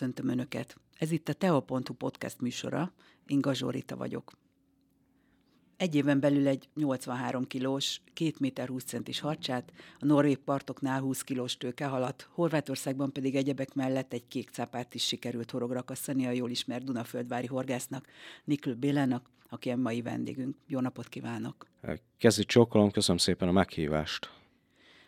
Köszöntöm 0.00 0.28
Önöket! 0.28 0.76
Ez 0.98 1.10
itt 1.10 1.28
a 1.28 1.32
Teo.hu 1.32 1.94
podcast 1.94 2.40
műsora. 2.40 2.92
Én 3.26 3.40
Gazsorita 3.40 3.96
vagyok. 3.96 4.32
Egy 5.76 5.94
éven 5.94 6.20
belül 6.20 6.48
egy 6.48 6.68
83 6.74 7.46
kilós, 7.46 8.00
2 8.12 8.32
méter 8.38 8.68
20 8.68 8.84
centis 8.84 9.20
harcsát, 9.20 9.72
a 9.98 10.04
norvég 10.04 10.36
partoknál 10.36 11.00
20 11.00 11.22
kilós 11.22 11.56
tőkehalat, 11.56 12.28
Horvátországban 12.32 13.12
pedig 13.12 13.36
egyebek 13.36 13.74
mellett 13.74 14.12
egy 14.12 14.28
kék 14.28 14.50
cápát 14.50 14.94
is 14.94 15.06
sikerült 15.06 15.50
horograkasztani 15.50 16.26
a 16.26 16.30
jól 16.30 16.50
ismert 16.50 16.84
Dunaföldvári 16.84 17.46
horgásznak, 17.46 18.06
Nikl 18.44 18.70
Bélának, 18.70 19.30
aki 19.48 19.70
a 19.70 19.76
mai 19.76 20.02
vendégünk. 20.02 20.56
Jó 20.66 20.80
napot 20.80 21.08
kívánok! 21.08 21.66
Kezdi 22.18 22.44
csókolom, 22.44 22.90
köszönöm 22.90 23.18
szépen 23.18 23.48
a 23.48 23.52
meghívást. 23.52 24.30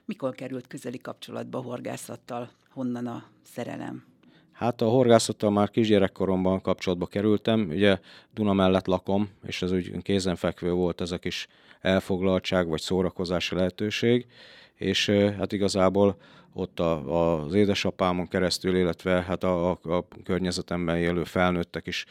Mikor 0.05 0.35
került 0.35 0.67
közeli 0.67 0.99
kapcsolatba 0.99 1.61
horgászattal? 1.61 2.51
Honnan 2.71 3.07
a 3.07 3.31
szerelem? 3.43 4.12
Hát 4.53 4.81
a 4.81 4.89
horgászattal 4.89 5.51
már 5.51 5.71
kisgyerekkoromban 5.71 6.61
kapcsolatba 6.61 7.07
kerültem, 7.07 7.69
ugye 7.71 7.99
Duna 8.35 8.53
mellett 8.53 8.87
lakom, 8.87 9.29
és 9.47 9.63
ez 9.63 9.73
úgy 9.73 10.03
kézenfekvő 10.03 10.73
volt 10.73 11.01
ez 11.01 11.11
a 11.11 11.19
kis 11.19 11.49
elfoglaltság 11.81 12.69
vagy 12.69 12.81
szórakozási 12.81 13.55
lehetőség, 13.55 14.27
és 14.75 15.09
hát 15.11 15.53
igazából 15.53 16.17
ott 16.53 16.81
a, 16.81 17.45
az 17.45 17.55
édesapámon 17.55 18.29
keresztül, 18.29 18.77
illetve 18.77 19.23
hát 19.23 19.45
a, 19.45 19.71
a, 19.71 19.79
a 19.83 20.07
környezetemben 20.25 20.97
élő 20.97 21.25
felnőttek 21.25 21.87
is 21.87 22.05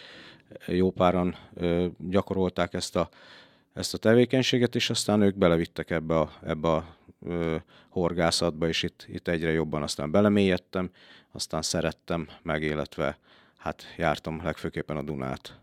jó 0.68 0.92
páran 0.92 1.36
ö, 1.54 1.86
gyakorolták 2.10 2.74
ezt 2.74 2.96
a, 2.96 3.10
ezt 3.74 3.94
a 3.94 3.98
tevékenységet, 3.98 4.76
és 4.76 4.90
aztán 4.90 5.22
ők 5.22 5.38
belevittek 5.38 5.90
ebbe 5.90 6.20
a, 6.20 6.32
ebbe 6.46 6.68
a 6.68 6.86
ö, 7.26 7.56
horgászatba, 7.90 8.68
és 8.68 8.84
itt, 8.84 9.06
itt 9.08 9.28
egyre 9.28 9.52
jobban 9.52 9.84
aztán 9.84 10.12
belemélyedtem, 10.12 10.90
aztán 11.32 11.62
szerettem 11.62 12.28
meg, 12.42 12.64
illetve 12.64 13.18
hát 13.58 13.84
jártam 13.98 14.42
legfőképpen 14.44 14.98
a 14.98 15.02
Dunát. 15.02 15.60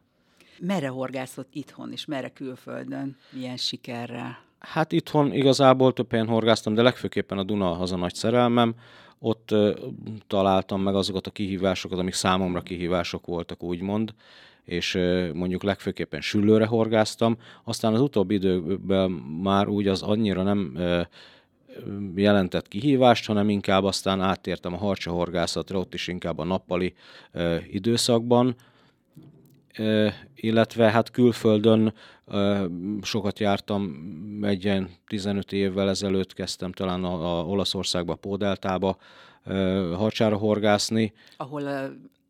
Merre 0.60 0.88
horgászott 0.88 1.48
itthon, 1.52 1.92
és 1.92 2.04
merre 2.04 2.28
külföldön? 2.28 3.16
Milyen 3.30 3.56
sikerrel? 3.56 4.38
Hát 4.58 4.92
itthon 4.92 5.32
igazából 5.32 5.92
több 5.92 6.10
helyen 6.10 6.26
horgáztam, 6.26 6.74
de 6.74 6.82
legfőképpen 6.82 7.38
a 7.38 7.42
Duna 7.42 7.78
az 7.78 7.92
a 7.92 7.96
nagy 7.96 8.14
szerelmem. 8.14 8.74
Ott 9.18 9.50
uh, 9.52 9.78
találtam 10.26 10.82
meg 10.82 10.94
azokat 10.94 11.26
a 11.26 11.30
kihívásokat, 11.30 11.98
amik 11.98 12.14
számomra 12.14 12.60
kihívások 12.60 13.26
voltak, 13.26 13.62
úgymond 13.62 14.14
és 14.68 14.98
mondjuk 15.32 15.62
legfőképpen 15.62 16.20
süllőre 16.20 16.66
horgáztam. 16.66 17.36
Aztán 17.64 17.94
az 17.94 18.00
utóbbi 18.00 18.34
időben 18.34 19.10
már 19.42 19.68
úgy 19.68 19.88
az 19.88 20.02
annyira 20.02 20.42
nem 20.42 20.78
jelentett 22.14 22.68
kihívást, 22.68 23.26
hanem 23.26 23.48
inkább 23.48 23.84
aztán 23.84 24.20
áttértem 24.20 24.72
a 24.72 24.76
harcsahorgászatra, 24.76 25.78
ott 25.78 25.94
is 25.94 26.08
inkább 26.08 26.38
a 26.38 26.44
nappali 26.44 26.94
időszakban, 27.70 28.54
illetve 30.34 30.90
hát 30.90 31.10
külföldön 31.10 31.94
sokat 33.02 33.38
jártam, 33.38 33.96
egy 34.42 34.64
ilyen 34.64 34.88
15 35.06 35.52
évvel 35.52 35.88
ezelőtt 35.88 36.34
kezdtem 36.34 36.72
talán 36.72 37.04
a, 37.04 37.38
a 37.38 37.44
Olaszországba, 37.44 38.14
Pódeltába 38.14 38.96
harcsára 39.94 40.36
horgászni. 40.36 41.12
Ahol 41.36 41.62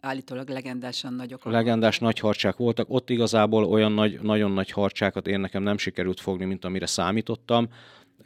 állítólag 0.01 0.49
legendásan 0.49 1.15
nagyok. 1.15 1.45
Legendás 1.45 1.99
nagy 1.99 2.19
harcsák 2.19 2.57
voltak. 2.57 2.87
Ott 2.91 3.11
igazából 3.11 3.65
olyan 3.65 3.93
nagy, 3.93 4.21
nagyon 4.23 4.51
nagy 4.51 4.71
harcsákat 4.71 5.27
én 5.27 5.41
nekem 5.41 5.63
nem 5.63 5.79
sikerült 5.79 6.21
fogni, 6.21 6.45
mint 6.45 6.65
amire 6.65 6.87
számítottam 6.87 7.69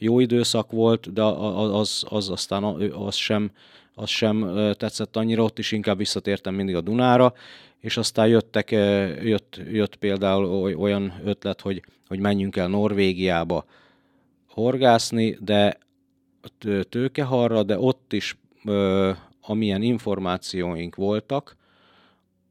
jó 0.03 0.21
időszak 0.21 0.71
volt, 0.71 1.13
de 1.13 1.23
az, 1.23 2.05
az 2.09 2.31
aztán 2.31 2.65
az 2.93 3.15
sem, 3.15 3.51
az 3.95 4.09
sem 4.09 4.55
tetszett 4.79 5.17
annyira, 5.17 5.43
ott 5.43 5.59
is 5.59 5.73
inkább 5.73 5.97
visszatértem 5.97 6.55
mindig 6.55 6.75
a 6.75 6.81
Dunára, 6.81 7.35
és 7.81 7.97
aztán 7.97 8.29
jöttek, 8.29 8.71
jött, 9.23 9.61
jött 9.71 9.97
például 9.97 10.75
olyan 10.77 11.21
ötlet, 11.25 11.61
hogy, 11.61 11.83
hogy 12.09 12.19
menjünk 12.19 12.57
el 12.57 12.69
Norvégiába 12.69 13.65
horgászni, 14.49 15.39
de 15.41 15.79
tőkeharra, 16.89 17.63
de 17.63 17.79
ott 17.79 18.13
is 18.13 18.37
amilyen 19.41 19.83
információink 19.83 20.95
voltak, 20.95 21.57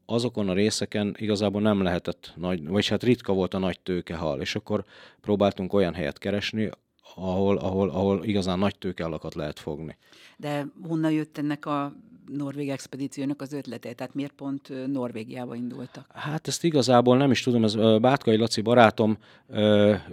azokon 0.05 0.49
a 0.49 0.53
részeken 0.53 1.15
igazából 1.17 1.61
nem 1.61 1.81
lehetett 1.81 2.33
nagy, 2.35 2.67
vagy 2.67 2.87
hát 2.87 3.03
ritka 3.03 3.33
volt 3.33 3.53
a 3.53 3.57
nagy 3.57 3.79
tőkehal, 3.79 4.41
és 4.41 4.55
akkor 4.55 4.85
próbáltunk 5.21 5.73
olyan 5.73 5.93
helyet 5.93 6.17
keresni, 6.17 6.69
ahol, 7.15 7.57
ahol, 7.57 7.89
ahol 7.89 8.25
igazán 8.25 8.59
nagy 8.59 8.77
tőkealakat 8.77 9.35
lehet 9.35 9.59
fogni. 9.59 9.97
De 10.37 10.67
honnan 10.87 11.11
jött 11.11 11.37
ennek 11.37 11.65
a 11.65 11.93
norvég 12.27 12.69
expedíciónak 12.69 13.41
az 13.41 13.53
ötlete? 13.53 13.93
Tehát 13.93 14.13
miért 14.13 14.31
pont 14.31 14.87
Norvégiába 14.87 15.55
indultak? 15.55 16.05
Hát 16.13 16.47
ezt 16.47 16.63
igazából 16.63 17.17
nem 17.17 17.31
is 17.31 17.41
tudom, 17.41 17.63
ez 17.63 17.75
Bátkai 17.99 18.37
Laci 18.37 18.61
barátom, 18.61 19.17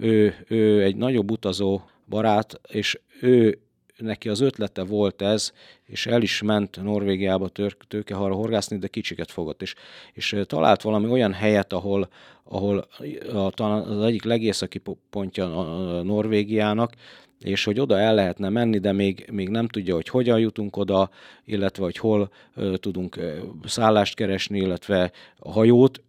ő, 0.00 0.34
ő 0.48 0.82
egy 0.82 0.96
nagyobb 0.96 1.30
utazó 1.30 1.80
barát, 2.08 2.60
és 2.68 3.00
ő 3.20 3.58
neki 3.98 4.28
az 4.28 4.40
ötlete 4.40 4.84
volt 4.84 5.22
ez, 5.22 5.52
és 5.84 6.06
el 6.06 6.22
is 6.22 6.42
ment 6.42 6.82
Norvégiába 6.82 7.50
tőkehalra 7.88 8.34
horgászni, 8.34 8.78
de 8.78 8.88
kicsiket 8.88 9.30
fogott. 9.30 9.62
És, 9.62 9.74
és 10.12 10.36
talált 10.46 10.82
valami 10.82 11.08
olyan 11.08 11.32
helyet, 11.32 11.72
ahol, 11.72 12.08
ahol 12.44 12.88
a, 13.32 13.50
talán 13.50 13.82
az 13.82 14.04
egyik 14.04 14.24
legészaki 14.24 14.80
pontja 15.10 15.58
a 15.58 16.02
Norvégiának, 16.02 16.92
és 17.40 17.64
hogy 17.64 17.80
oda 17.80 17.98
el 17.98 18.14
lehetne 18.14 18.48
menni, 18.48 18.78
de 18.78 18.92
még, 18.92 19.28
még 19.32 19.48
nem 19.48 19.68
tudja, 19.68 19.94
hogy 19.94 20.08
hogyan 20.08 20.38
jutunk 20.38 20.76
oda, 20.76 21.10
illetve 21.44 21.84
hogy 21.84 21.96
hol 21.96 22.30
uh, 22.56 22.74
tudunk 22.74 23.18
szállást 23.64 24.14
keresni, 24.14 24.58
illetve 24.58 25.12
a 25.38 25.50
hajót, 25.50 26.02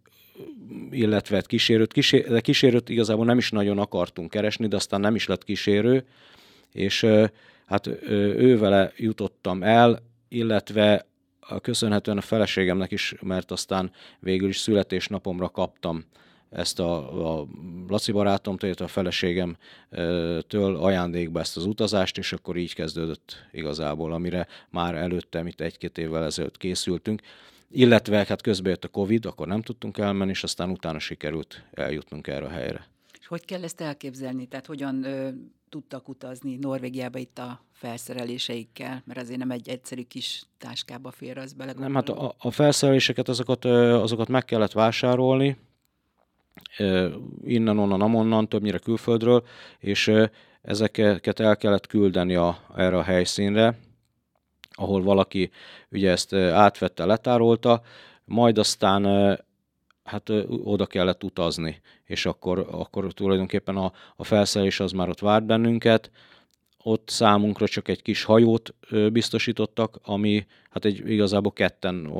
illetve 0.90 1.40
kísérőt. 1.40 1.92
Kísér, 1.92 2.28
de 2.28 2.40
kísérőt 2.40 2.88
igazából 2.88 3.24
nem 3.24 3.38
is 3.38 3.50
nagyon 3.50 3.78
akartunk 3.78 4.30
keresni, 4.30 4.66
de 4.66 4.76
aztán 4.76 5.00
nem 5.00 5.14
is 5.14 5.26
lett 5.26 5.44
kísérő, 5.44 6.04
és 6.72 7.02
uh, 7.02 7.28
hát 7.70 7.86
ő 8.08 8.58
vele 8.58 8.92
jutottam 8.96 9.62
el, 9.62 10.02
illetve 10.28 11.06
köszönhetően 11.62 12.16
a 12.16 12.20
feleségemnek 12.20 12.90
is, 12.90 13.14
mert 13.22 13.50
aztán 13.50 13.92
végül 14.20 14.48
is 14.48 14.58
születésnapomra 14.58 15.48
kaptam 15.48 16.04
ezt 16.50 16.80
a, 16.80 17.40
a 17.40 17.46
Laci 17.88 18.12
barátomtól, 18.12 18.68
illetve 18.68 18.84
a 18.84 18.88
feleségemtől 18.88 20.76
ajándékba 20.76 21.40
ezt 21.40 21.56
az 21.56 21.64
utazást, 21.64 22.18
és 22.18 22.32
akkor 22.32 22.56
így 22.56 22.74
kezdődött 22.74 23.46
igazából, 23.52 24.12
amire 24.12 24.46
már 24.70 24.94
előtte, 24.94 25.42
itt 25.46 25.60
egy-két 25.60 25.98
évvel 25.98 26.24
ezelőtt 26.24 26.56
készültünk. 26.56 27.22
Illetve 27.70 28.24
hát 28.28 28.42
közben 28.42 28.70
jött 28.70 28.84
a 28.84 28.88
Covid, 28.88 29.26
akkor 29.26 29.46
nem 29.46 29.62
tudtunk 29.62 29.98
elmenni, 29.98 30.30
és 30.30 30.42
aztán 30.42 30.70
utána 30.70 30.98
sikerült 30.98 31.64
eljutnunk 31.72 32.26
erre 32.26 32.44
a 32.44 32.50
helyre. 32.50 32.86
És 33.20 33.26
hogy 33.26 33.44
kell 33.44 33.62
ezt 33.62 33.80
elképzelni? 33.80 34.46
Tehát 34.46 34.66
hogyan 34.66 35.06
tudtak 35.70 36.08
utazni 36.08 36.56
Norvégiába 36.56 37.18
itt 37.18 37.38
a 37.38 37.60
felszereléseikkel? 37.72 39.02
Mert 39.04 39.20
azért 39.20 39.38
nem 39.38 39.50
egy 39.50 39.68
egyszerű 39.68 40.02
kis 40.02 40.42
táskába 40.58 41.10
fér 41.10 41.38
az 41.38 41.52
bele. 41.52 41.72
Nem, 41.72 41.94
hát 41.94 42.08
a, 42.08 42.34
a 42.38 42.50
felszereléseket 42.50 43.28
azokat, 43.28 43.64
azokat 43.64 44.28
meg 44.28 44.44
kellett 44.44 44.72
vásárolni, 44.72 45.56
innen, 47.44 47.78
onnan, 47.78 48.00
amonnan, 48.00 48.48
többnyire 48.48 48.78
külföldről, 48.78 49.44
és 49.78 50.12
ezeket 50.62 51.40
el 51.40 51.56
kellett 51.56 51.86
küldeni 51.86 52.34
a, 52.34 52.58
erre 52.76 52.96
a 52.96 53.02
helyszínre, 53.02 53.78
ahol 54.70 55.02
valaki 55.02 55.50
ugye 55.90 56.10
ezt 56.10 56.32
átvette, 56.34 57.04
letárolta, 57.04 57.82
majd 58.24 58.58
aztán 58.58 59.04
hát 60.10 60.30
oda 60.48 60.86
kellett 60.86 61.24
utazni, 61.24 61.80
és 62.04 62.26
akkor, 62.26 62.66
akkor 62.70 63.12
tulajdonképpen 63.12 63.76
a, 63.76 63.92
a 64.16 64.24
felszerelés 64.24 64.80
az 64.80 64.92
már 64.92 65.08
ott 65.08 65.18
várt 65.18 65.46
bennünket, 65.46 66.10
ott 66.82 67.08
számunkra 67.08 67.68
csak 67.68 67.88
egy 67.88 68.02
kis 68.02 68.24
hajót 68.24 68.74
biztosítottak, 69.12 69.98
ami 70.02 70.46
hát 70.70 70.84
egy 70.84 71.10
igazából 71.10 71.52
ketten 71.52 72.12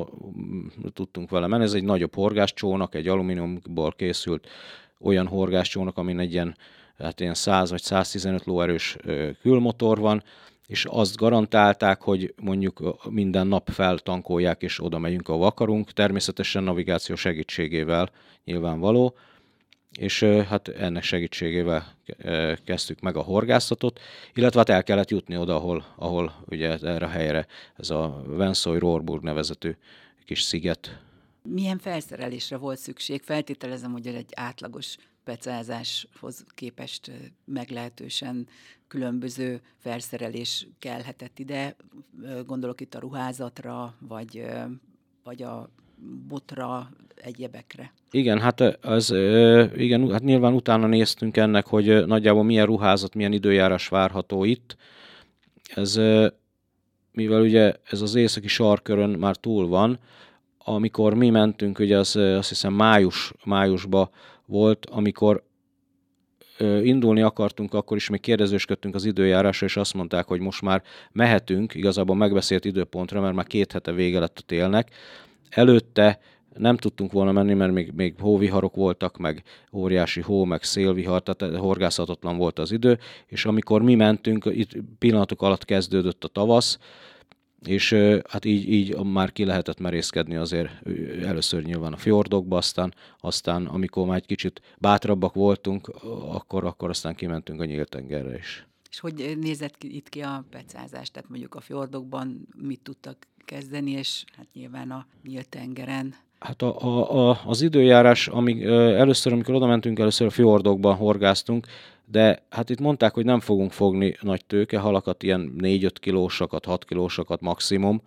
tudtunk 0.93 1.29
vele 1.29 1.47
menni. 1.47 1.63
Ez 1.63 1.73
egy 1.73 1.83
nagyobb 1.83 2.15
horgáscsónak, 2.15 2.95
egy 2.95 3.07
alumíniumból 3.07 3.91
készült 3.91 4.47
olyan 4.99 5.27
horgáscsónak, 5.27 5.97
amin 5.97 6.19
egy 6.19 6.31
ilyen, 6.31 6.57
hát 6.97 7.19
ilyen 7.19 7.33
100 7.33 7.69
vagy 7.69 7.81
115 7.81 8.45
lóerős 8.45 8.97
külmotor 9.41 9.99
van, 9.99 10.23
és 10.71 10.85
azt 10.85 11.15
garantálták, 11.15 12.01
hogy 12.01 12.33
mondjuk 12.41 12.97
minden 13.09 13.47
nap 13.47 13.69
feltankolják, 13.69 14.61
és 14.61 14.83
oda 14.83 14.99
megyünk, 14.99 15.27
ahol 15.27 15.45
akarunk, 15.45 15.91
természetesen 15.91 16.63
navigáció 16.63 17.15
segítségével 17.15 18.11
nyilvánvaló, 18.43 19.15
és 19.99 20.23
hát 20.23 20.67
ennek 20.67 21.03
segítségével 21.03 21.95
kezdtük 22.65 22.99
meg 22.99 23.15
a 23.15 23.21
horgászatot, 23.21 23.99
illetve 24.33 24.59
hát 24.59 24.69
el 24.69 24.83
kellett 24.83 25.09
jutni 25.09 25.37
oda, 25.37 25.55
ahol, 25.55 25.85
ahol 25.95 26.43
ugye 26.45 26.77
erre 26.81 27.05
a 27.05 27.09
helyre 27.09 27.47
ez 27.75 27.89
a 27.89 28.23
Vensoy 28.25 28.79
Rohrburg 28.79 29.23
nevezetű 29.23 29.75
kis 30.25 30.41
sziget. 30.41 30.99
Milyen 31.43 31.77
felszerelésre 31.77 32.57
volt 32.57 32.79
szükség? 32.79 33.21
Feltételezem, 33.21 33.91
hogy 33.91 34.07
egy 34.07 34.31
átlagos 34.35 34.95
pecázáshoz 35.23 36.45
képest 36.55 37.11
meglehetősen 37.45 38.47
különböző 38.91 39.61
felszerelés 39.77 40.67
kellhetett 40.79 41.39
ide. 41.39 41.75
Gondolok 42.45 42.81
itt 42.81 42.95
a 42.95 42.99
ruházatra, 42.99 43.93
vagy 44.07 44.43
vagy 45.23 45.43
a 45.43 45.69
botra, 46.27 46.89
egyebekre. 47.15 47.93
Igen, 48.11 48.39
hát 48.39 48.61
az, 48.85 49.11
igen, 49.75 50.11
hát 50.11 50.23
nyilván 50.23 50.53
utána 50.53 50.87
néztünk 50.87 51.37
ennek, 51.37 51.67
hogy 51.67 52.05
nagyjából 52.05 52.43
milyen 52.43 52.65
ruházat, 52.65 53.15
milyen 53.15 53.33
időjárás 53.33 53.87
várható 53.87 54.43
itt. 54.43 54.77
Ez, 55.75 55.95
mivel 57.11 57.41
ugye 57.41 57.73
ez 57.83 58.01
az 58.01 58.15
északi 58.15 58.47
sarkörön 58.47 59.09
már 59.09 59.35
túl 59.35 59.67
van, 59.67 59.99
amikor 60.57 61.13
mi 61.13 61.29
mentünk, 61.29 61.79
ugye 61.79 61.97
az, 61.97 62.15
azt 62.15 62.49
hiszem 62.49 62.73
május, 62.73 63.33
májusba 63.45 64.09
volt, 64.45 64.85
amikor 64.85 65.43
indulni 66.83 67.21
akartunk, 67.21 67.73
akkor 67.73 67.97
is 67.97 68.09
még 68.09 68.19
kérdezősködtünk 68.19 68.95
az 68.95 69.05
időjárásra, 69.05 69.65
és 69.65 69.77
azt 69.77 69.93
mondták, 69.93 70.27
hogy 70.27 70.39
most 70.39 70.61
már 70.61 70.83
mehetünk, 71.11 71.75
igazából 71.75 72.15
megbeszélt 72.15 72.65
időpontra, 72.65 73.21
mert 73.21 73.35
már 73.35 73.47
két 73.47 73.71
hete 73.71 73.91
vége 73.91 74.19
lett 74.19 74.37
a 74.37 74.45
télnek. 74.45 74.89
Előtte 75.49 76.19
nem 76.57 76.77
tudtunk 76.77 77.11
volna 77.11 77.31
menni, 77.31 77.53
mert 77.53 77.73
még, 77.73 77.91
még 77.95 78.15
hóviharok 78.19 78.75
voltak, 78.75 79.17
meg 79.17 79.43
óriási 79.73 80.21
hó, 80.21 80.45
meg 80.45 80.63
szélvihar, 80.63 81.23
tehát 81.23 81.55
horgászhatatlan 81.55 82.37
volt 82.37 82.59
az 82.59 82.71
idő, 82.71 82.99
és 83.27 83.45
amikor 83.45 83.81
mi 83.81 83.95
mentünk, 83.95 84.45
itt 84.45 84.71
pillanatok 84.99 85.41
alatt 85.41 85.65
kezdődött 85.65 86.23
a 86.23 86.27
tavasz, 86.27 86.77
és 87.65 87.93
hát 88.29 88.45
így, 88.45 88.69
így 88.69 88.95
már 89.03 89.31
ki 89.31 89.45
lehetett 89.45 89.79
merészkedni 89.79 90.35
azért 90.35 90.69
először 91.23 91.63
nyilván 91.63 91.93
a 91.93 91.97
fjordokba, 91.97 92.57
aztán, 92.57 92.93
aztán 93.19 93.65
amikor 93.65 94.07
már 94.07 94.17
egy 94.17 94.25
kicsit 94.25 94.61
bátrabbak 94.77 95.33
voltunk, 95.33 95.87
akkor, 96.31 96.65
akkor 96.65 96.89
aztán 96.89 97.15
kimentünk 97.15 97.61
a 97.61 97.65
nyílt 97.65 97.89
tengerre 97.89 98.37
is. 98.37 98.65
És 98.89 98.99
hogy 98.99 99.37
nézett 99.39 99.77
ki 99.77 99.95
itt 99.95 100.09
ki 100.09 100.21
a 100.21 100.43
pecázás? 100.49 101.11
Tehát 101.11 101.29
mondjuk 101.29 101.55
a 101.55 101.59
fjordokban 101.59 102.47
mit 102.57 102.79
tudtak 102.79 103.27
kezdeni, 103.45 103.91
és 103.91 104.23
hát 104.37 104.47
nyilván 104.53 104.91
a 104.91 105.05
nyílt 105.23 105.49
tengeren 105.49 106.15
Hát 106.41 106.61
a, 106.61 106.81
a, 106.81 107.29
a, 107.29 107.41
az 107.45 107.61
időjárás, 107.61 108.27
amíg, 108.27 108.63
először, 108.63 109.33
amikor 109.33 109.55
oda 109.55 109.65
mentünk, 109.65 109.99
először 109.99 110.27
a 110.27 110.29
fjordokban 110.29 110.95
horgáztunk, 110.95 111.67
de 112.11 112.43
hát 112.49 112.69
itt 112.69 112.79
mondták, 112.79 113.13
hogy 113.13 113.25
nem 113.25 113.39
fogunk 113.39 113.71
fogni 113.71 114.17
nagy 114.21 114.45
tőkehalakat, 114.45 115.23
ilyen 115.23 115.53
4-5 115.57 115.91
kilósakat, 115.93 116.65
6 116.65 116.85
kilósakat 116.85 117.41
maximum, 117.41 118.01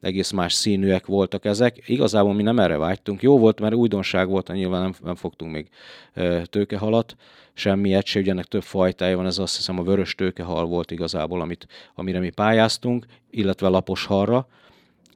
egész 0.00 0.30
más 0.30 0.52
színűek 0.52 1.06
voltak 1.06 1.44
ezek. 1.44 1.88
Igazából 1.88 2.34
mi 2.34 2.42
nem 2.42 2.58
erre 2.58 2.76
vágytunk. 2.76 3.22
Jó 3.22 3.38
volt, 3.38 3.60
mert 3.60 3.74
újdonság 3.74 4.28
volt, 4.28 4.52
nyilván 4.52 4.82
nem, 4.82 4.94
nem 5.02 5.14
fogtunk 5.14 5.52
még 5.52 5.68
tőkehalat, 6.44 7.16
semmiet 7.54 8.06
se, 8.06 8.20
ugye 8.20 8.30
ennek 8.30 8.44
több 8.44 8.62
fajtája 8.62 9.16
van, 9.16 9.26
ez 9.26 9.38
azt 9.38 9.56
hiszem 9.56 9.78
a 9.78 9.82
vörös 9.82 10.14
tőkehal 10.14 10.64
volt 10.64 10.90
igazából, 10.90 11.40
amit, 11.40 11.66
amire 11.94 12.18
mi 12.18 12.30
pályáztunk, 12.30 13.06
illetve 13.30 13.68
lapos 13.68 14.04
halra 14.04 14.48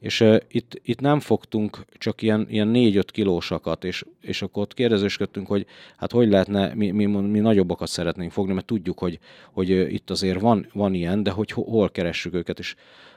és 0.05 0.21
uh, 0.21 0.37
itt, 0.49 0.81
itt 0.83 1.01
nem 1.01 1.21
fogtunk 1.21 1.85
csak 1.99 2.23
ilyen, 2.23 2.47
ilyen 2.49 2.71
4-5 2.75 3.03
kilósakat, 3.07 3.85
és, 3.85 4.05
és 4.21 4.43
akkor 4.43 4.63
ott 4.63 4.75
kérdezősködtünk, 4.75 5.47
hogy 5.47 5.67
hát 5.97 6.13
hogy 6.13 6.29
lehetne, 6.29 6.75
mi, 6.75 6.91
mi, 6.91 7.07
mi 7.07 7.39
nagyobbakat 7.39 7.89
szeretnénk 7.89 8.33
fogni, 8.33 8.53
mert 8.53 8.67
tudjuk, 8.67 8.99
hogy, 8.99 9.19
hogy 9.53 9.71
uh, 9.71 9.93
itt 9.93 10.11
azért 10.11 10.41
van, 10.41 10.67
van 10.73 10.95
ilyen, 10.95 11.23
de 11.23 11.31
hogy 11.31 11.51
hol 11.51 11.91
keressük 11.91 12.35
őket, 12.35 12.59
és 12.59 12.75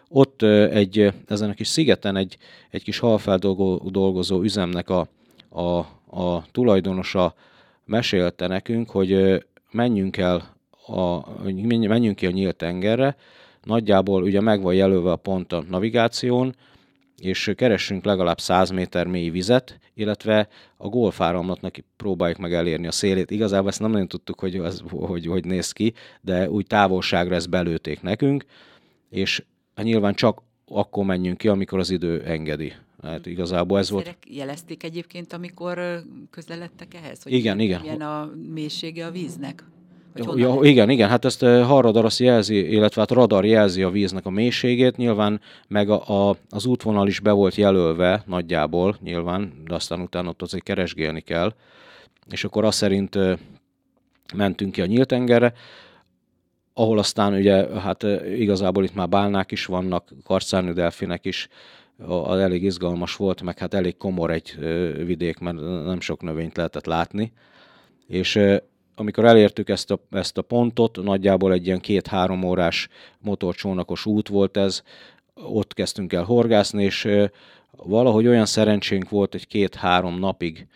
ott 0.09 0.41
uh, 0.41 0.49
egy, 0.71 1.13
ezen 1.27 1.49
a 1.49 1.53
kis 1.53 1.67
szigeten 1.67 2.15
egy, 2.15 2.37
egy 2.69 2.83
kis 2.83 2.99
halfeldolgozó 2.99 4.41
üzemnek 4.41 4.89
a, 4.89 5.07
a, 5.49 5.77
a 6.19 6.45
tulajdonosa 6.51 7.35
mesélte 7.85 8.47
nekünk, 8.47 8.89
hogy 8.89 9.43
menjünk 9.71 10.17
el, 10.17 10.55
a, 10.87 11.19
menjünk 11.63 12.15
ki 12.15 12.25
a 12.25 12.31
nyílt 12.31 12.55
tengerre, 12.55 13.15
nagyjából 13.63 14.23
ugye 14.23 14.41
meg 14.41 14.61
van 14.61 14.73
jelölve 14.73 15.11
a 15.11 15.15
pont 15.15 15.53
a 15.53 15.63
navigáción, 15.69 16.55
és 17.21 17.51
keressünk 17.55 18.05
legalább 18.05 18.39
100 18.39 18.69
méter 18.69 19.07
mély 19.07 19.29
vizet, 19.29 19.79
illetve 19.93 20.47
a 20.77 20.87
golfáramlatnak 20.87 21.75
próbáljuk 21.95 22.37
meg 22.37 22.53
elérni 22.53 22.87
a 22.87 22.91
szélét. 22.91 23.31
Igazából 23.31 23.69
ezt 23.69 23.79
nem 23.79 23.91
nagyon 23.91 24.07
tudtuk, 24.07 24.39
hogy, 24.39 24.55
az, 24.55 24.83
hogy, 24.89 25.25
hogy 25.25 25.45
néz 25.45 25.71
ki, 25.71 25.93
de 26.21 26.49
úgy 26.49 26.67
távolságra 26.67 27.35
ezt 27.35 27.49
belőték 27.49 28.01
nekünk, 28.01 28.45
és 29.09 29.43
hát 29.75 29.85
nyilván 29.85 30.13
csak 30.13 30.41
akkor 30.65 31.05
menjünk 31.05 31.37
ki, 31.37 31.47
amikor 31.47 31.79
az 31.79 31.89
idő 31.89 32.21
engedi. 32.21 32.73
Hát 33.03 33.25
igazából 33.25 33.77
ez 33.77 33.89
volt. 33.89 34.17
jelezték 34.27 34.83
egyébként, 34.83 35.33
amikor 35.33 36.03
közeledtek 36.29 36.93
ehhez? 36.93 37.23
Hogy 37.23 37.31
igen, 37.31 37.59
igen. 37.59 37.81
Milyen 37.81 38.01
a 38.01 38.31
mélysége 38.53 39.05
a 39.05 39.11
víznek? 39.11 39.63
Ja, 40.35 40.57
igen, 40.61 40.89
igen, 40.89 41.09
hát 41.09 41.25
ezt 41.25 41.41
harradar 41.41 42.05
azt 42.05 42.19
jelzi, 42.19 42.71
illetve 42.71 43.01
hát 43.01 43.11
radar 43.11 43.45
jelzi 43.45 43.83
a 43.83 43.89
víznek 43.89 44.25
a 44.25 44.29
mélységét, 44.29 44.97
nyilván 44.97 45.41
meg 45.67 45.89
a, 45.89 46.29
a, 46.29 46.35
az 46.49 46.65
útvonal 46.65 47.07
is 47.07 47.19
be 47.19 47.31
volt 47.31 47.55
jelölve 47.55 48.23
nagyjából, 48.25 48.97
nyilván, 49.01 49.53
de 49.65 49.75
aztán 49.75 50.01
utána 50.01 50.29
ott 50.29 50.41
azért 50.41 50.63
keresgélni 50.63 51.21
kell, 51.21 51.53
és 52.29 52.43
akkor 52.43 52.65
azt 52.65 52.77
szerint 52.77 53.17
mentünk 54.35 54.71
ki 54.71 54.81
a 54.81 54.85
nyíltengerre, 54.85 55.53
ahol 56.73 56.97
aztán 56.97 57.33
ugye, 57.33 57.79
hát 57.79 58.03
igazából 58.37 58.83
itt 58.83 58.95
már 58.95 59.09
bálnák 59.09 59.51
is 59.51 59.65
vannak, 59.65 60.13
karcárnő 60.23 60.73
delfinek 60.73 61.25
is, 61.25 61.47
az 62.07 62.39
elég 62.39 62.63
izgalmas 62.63 63.15
volt, 63.15 63.41
meg 63.41 63.57
hát 63.57 63.73
elég 63.73 63.97
komor 63.97 64.31
egy 64.31 64.55
vidék, 65.05 65.39
mert 65.39 65.57
nem 65.85 65.99
sok 65.99 66.21
növényt 66.21 66.57
lehetett 66.57 66.85
látni, 66.85 67.31
és 68.07 68.39
amikor 68.99 69.25
elértük 69.25 69.69
ezt 69.69 69.91
a, 69.91 69.99
ezt 70.11 70.37
a 70.37 70.41
pontot, 70.41 71.03
nagyjából 71.03 71.53
egy 71.53 71.65
ilyen 71.65 71.79
két-három 71.79 72.43
órás 72.43 72.87
motorcsónakos 73.19 74.05
út 74.05 74.27
volt 74.27 74.57
ez, 74.57 74.81
ott 75.33 75.73
kezdtünk 75.73 76.13
el 76.13 76.23
horgászni, 76.23 76.83
és 76.83 77.07
valahogy 77.71 78.27
olyan 78.27 78.45
szerencsénk 78.45 79.09
volt 79.09 79.35
egy 79.35 79.47
két-három 79.47 80.19
napig, 80.19 80.67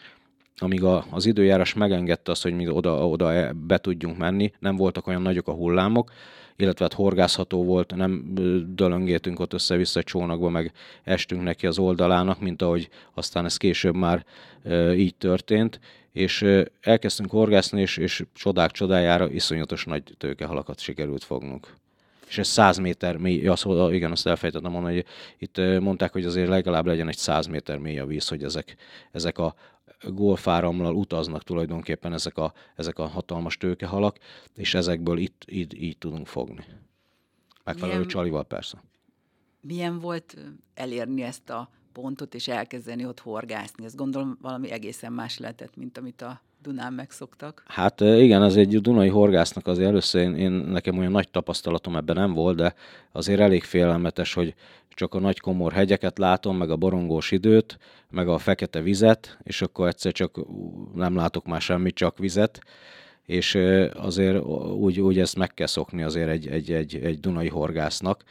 amíg 0.58 0.84
a, 0.84 1.06
az 1.10 1.26
időjárás 1.26 1.74
megengedte 1.74 2.32
azt, 2.32 2.44
hogy 2.44 2.54
mi 2.54 2.68
oda, 2.68 3.08
oda 3.08 3.54
be 3.54 3.78
tudjunk 3.78 4.18
menni, 4.18 4.52
nem 4.60 4.76
voltak 4.76 5.08
olyan 5.08 5.22
nagyok 5.22 5.48
a 5.48 5.54
hullámok, 5.54 6.12
illetve 6.62 6.84
hát 6.84 6.94
horgászható 6.94 7.64
volt, 7.64 7.96
nem 7.96 8.34
dölöngéltünk 8.76 9.40
ott 9.40 9.54
össze-vissza 9.54 10.04
csónakba, 10.04 10.50
meg 10.50 10.72
estünk 11.04 11.44
neki 11.44 11.68
az 11.68 11.80
oldalának, 11.80 12.40
mint 12.40 12.62
ahogy 12.62 12.90
aztán 13.14 13.46
ez 13.46 13.58
később 13.58 13.96
már 13.96 14.26
így 14.96 15.16
történt, 15.16 15.80
és 16.12 16.46
elkezdtünk 16.82 17.32
horgászni, 17.32 17.82
és, 17.82 17.98
és 17.98 18.24
csodák 18.34 18.72
csodájára 18.72 19.32
iszonyatos 19.32 19.86
nagy 19.86 20.04
tőkehalakat 20.18 20.80
sikerült 20.80 21.24
fognunk. 21.24 21.68
És 22.28 22.38
ez 22.38 22.48
100 22.48 22.78
méter 22.78 23.18
mély, 23.18 23.42
ja, 23.42 23.56
szóval, 23.56 23.94
igen, 23.94 24.12
azt 24.12 24.28
elfejtettem 24.28 24.72
mondani, 24.72 24.94
hogy 24.94 25.06
itt 25.38 25.80
mondták, 25.80 26.12
hogy 26.12 26.26
azért 26.26 26.48
legalább 26.48 26.86
legyen 26.86 27.08
egy 27.08 27.18
100 27.18 27.48
méter 27.48 27.78
mély 27.78 28.00
a 28.00 28.06
víz, 28.06 28.28
hogy 28.28 28.44
ezek, 28.44 28.76
ezek 29.12 29.38
a 29.38 29.56
golfáramlal 30.04 30.96
utaznak 30.96 31.44
tulajdonképpen 31.44 32.14
ezek 32.14 32.38
a, 32.38 32.54
ezek 32.76 33.00
a 33.00 33.08
hatalmas 33.08 33.58
tőkehalak, 33.58 34.18
és 34.56 34.74
ezekből 34.74 35.18
itt 35.18 35.46
így, 35.48 35.84
így 35.84 35.98
tudunk 35.98 36.28
fogni. 36.28 36.66
Megfelelő 37.64 37.94
milyen, 37.94 38.10
csalival 38.10 38.44
persze. 38.44 38.84
Milyen 39.62 40.00
volt 40.00 40.38
elérni 40.74 41.22
ezt 41.22 41.50
a 41.50 41.70
pontot, 41.92 42.36
és 42.36 42.48
elkezdeni 42.48 43.06
ott 43.06 43.20
horgászni. 43.20 43.86
Ezt 43.86 43.96
gondolom 43.96 44.38
valami 44.42 44.72
egészen 44.72 45.14
más 45.14 45.38
lehetett, 45.38 45.76
mint 45.76 45.98
amit 45.98 46.22
a 46.22 46.42
Dunán 46.62 46.94
megszoktak. 46.94 47.64
Hát 47.68 48.00
igen, 48.02 48.42
az 48.42 48.58
egy 48.58 48.82
dunai 48.82 49.08
horgásznak 49.08 49.68
azért 49.68 49.90
először 49.90 50.22
én, 50.22 50.36
én, 50.36 50.52
nekem 50.52 50.98
olyan 50.98 51.12
nagy 51.12 51.30
tapasztalatom 51.30 51.96
ebben 51.96 52.16
nem 52.16 52.34
volt, 52.34 52.56
de 52.56 52.74
azért 53.12 53.40
elég 53.40 53.64
félelmetes, 53.64 54.34
hogy 54.34 54.56
csak 54.94 55.14
a 55.14 55.20
nagy 55.20 55.40
komor 55.40 55.72
hegyeket 55.72 56.18
látom, 56.18 56.58
meg 56.58 56.70
a 56.70 56.76
borongós 56.76 57.32
időt, 57.32 57.78
meg 58.10 58.28
a 58.28 58.38
fekete 58.38 58.82
vizet, 58.82 59.38
és 59.44 59.62
akkor 59.62 59.88
egyszer 59.88 60.12
csak 60.12 60.40
nem 60.96 61.16
látok 61.16 61.46
már 61.46 61.62
semmit, 61.62 61.96
csak 61.96 62.18
vizet, 62.18 62.62
és 63.26 63.58
azért 63.94 64.44
úgy, 64.76 65.00
úgy 65.00 65.20
ezt 65.20 65.38
meg 65.38 65.54
kell 65.54 65.68
szokni 65.68 66.04
azért 66.04 66.30
egy, 66.30 66.48
egy, 66.48 66.72
egy, 66.72 66.96
egy 66.96 67.20
dunai 67.20 67.48
horgásznak. 67.48 68.24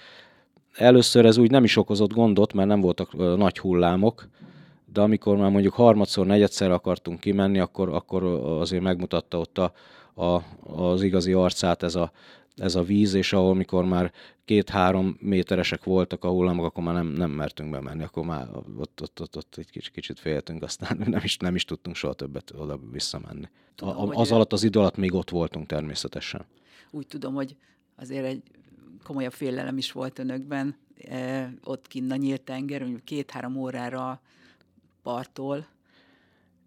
Először 0.74 1.24
ez 1.24 1.38
úgy 1.38 1.50
nem 1.50 1.64
is 1.64 1.76
okozott 1.76 2.12
gondot, 2.12 2.52
mert 2.52 2.68
nem 2.68 2.80
voltak 2.80 3.36
nagy 3.36 3.58
hullámok, 3.58 4.28
de 4.92 5.00
amikor 5.00 5.36
már 5.36 5.50
mondjuk 5.50 5.74
harmadszor, 5.74 6.26
negyedszer 6.26 6.70
akartunk 6.70 7.20
kimenni, 7.20 7.58
akkor, 7.58 7.88
akkor 7.88 8.22
azért 8.60 8.82
megmutatta 8.82 9.38
ott 9.38 9.58
a, 9.58 9.72
a, 10.14 10.42
az 10.82 11.02
igazi 11.02 11.32
arcát 11.32 11.82
ez 11.82 11.94
a, 11.94 12.12
ez 12.60 12.74
a 12.74 12.82
víz, 12.82 13.14
és 13.14 13.32
ahol 13.32 13.54
mikor 13.54 13.84
már 13.84 14.12
két-három 14.44 15.16
méteresek 15.20 15.84
voltak 15.84 16.24
a 16.24 16.28
hullámok, 16.28 16.64
akkor 16.64 16.84
már 16.84 16.94
nem, 16.94 17.06
nem 17.06 17.30
mertünk 17.30 17.70
bemenni, 17.70 18.02
akkor 18.02 18.24
már 18.24 18.48
ott, 18.78 19.02
ott, 19.02 19.20
ott, 19.20 19.36
ott 19.36 19.54
egy 19.56 19.70
kicsit, 19.70 19.92
kicsit 19.92 20.18
féltünk, 20.18 20.62
aztán 20.62 20.98
nem 21.06 21.20
is, 21.22 21.36
nem 21.36 21.54
is 21.54 21.64
tudtunk 21.64 21.96
soha 21.96 22.12
többet 22.12 22.52
oda 22.56 22.80
visszamenni. 22.92 23.48
Tudom, 23.74 23.96
a, 23.96 24.14
az 24.14 24.32
alatt, 24.32 24.52
az 24.52 24.62
idő 24.62 24.78
alatt 24.78 24.96
még 24.96 25.14
ott 25.14 25.30
voltunk 25.30 25.66
természetesen. 25.66 26.44
Úgy 26.90 27.06
tudom, 27.06 27.34
hogy 27.34 27.56
azért 27.96 28.24
egy 28.24 28.42
komolyabb 29.02 29.32
félelem 29.32 29.78
is 29.78 29.92
volt 29.92 30.18
önökben, 30.18 30.76
e, 31.08 31.52
ott 31.64 31.86
kinn 31.86 32.10
a 32.10 32.16
nyílt 32.16 32.42
tenger, 32.42 32.86
két-három 33.04 33.56
órára 33.56 34.20
parttól. 35.02 35.66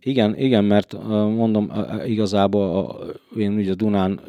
Igen, 0.05 0.37
igen, 0.37 0.63
mert 0.63 0.93
mondom, 1.35 1.71
igazából 2.05 2.99
én 3.37 3.53
ugye 3.53 3.73
Dunán 3.73 4.19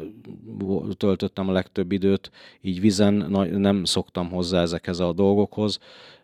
töltöttem 0.97 1.49
a 1.49 1.51
legtöbb 1.51 1.91
időt, 1.91 2.31
így 2.61 2.79
vizen 2.79 3.13
nem 3.57 3.83
szoktam 3.83 4.29
hozzá 4.29 4.61
ezekhez 4.61 4.99
a 4.99 5.13
dolgokhoz, 5.13 5.79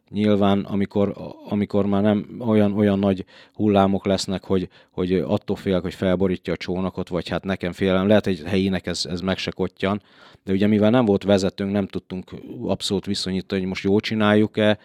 nyilván 0.09 0.59
amikor, 0.59 1.15
amikor 1.49 1.85
már 1.85 2.01
nem 2.01 2.41
olyan, 2.47 2.73
olyan 2.73 2.99
nagy 2.99 3.25
hullámok 3.53 4.05
lesznek, 4.05 4.43
hogy, 4.43 4.69
hogy 4.91 5.13
attól 5.13 5.55
félek, 5.55 5.81
hogy 5.81 5.93
felborítja 5.93 6.53
a 6.53 6.57
csónakot, 6.57 7.09
vagy 7.09 7.29
hát 7.29 7.43
nekem 7.43 7.71
félem, 7.71 8.07
lehet 8.07 8.27
egy 8.27 8.41
helyinek 8.45 8.87
ez, 8.87 9.05
ez 9.09 9.21
meg 9.21 9.37
se 9.37 9.51
kottyan, 9.51 10.01
de 10.43 10.51
ugye 10.51 10.67
mivel 10.67 10.89
nem 10.89 11.05
volt 11.05 11.23
vezetőnk, 11.23 11.71
nem 11.71 11.87
tudtunk 11.87 12.31
abszolút 12.63 13.05
viszonyítani, 13.05 13.59
hogy 13.59 13.69
most 13.69 13.83
jól 13.83 13.99
csináljuk-e, 13.99 14.77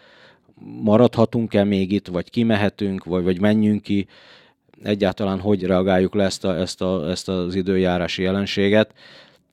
maradhatunk-e 0.81 1.63
még 1.63 1.91
itt, 1.91 2.07
vagy 2.07 2.29
kimehetünk, 2.29 3.03
vagy, 3.03 3.23
vagy 3.23 3.41
menjünk 3.41 3.81
ki, 3.81 4.07
egyáltalán 4.83 5.39
hogy 5.39 5.63
reagáljuk 5.63 6.13
le 6.13 6.23
ezt, 6.23 6.43
a, 6.43 6.59
ezt, 6.59 6.81
a, 6.81 7.09
ezt 7.09 7.29
az 7.29 7.55
időjárási 7.55 8.21
jelenséget, 8.21 8.93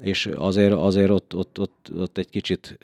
és 0.00 0.26
azért, 0.26 0.72
azért 0.72 1.10
ott, 1.10 1.34
ott, 1.34 1.58
ott, 1.58 1.90
ott 1.96 2.18
egy 2.18 2.28
kicsit 2.28 2.78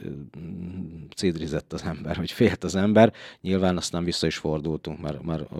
cidrizett 1.15 1.73
az 1.73 1.83
ember, 1.83 2.17
hogy 2.17 2.31
félt 2.31 2.65
az 2.65 2.75
ember. 2.75 3.13
Nyilván 3.41 3.77
aztán 3.77 4.05
vissza 4.05 4.27
is 4.27 4.37
fordultunk, 4.37 5.01
mert, 5.01 5.23
mert 5.23 5.51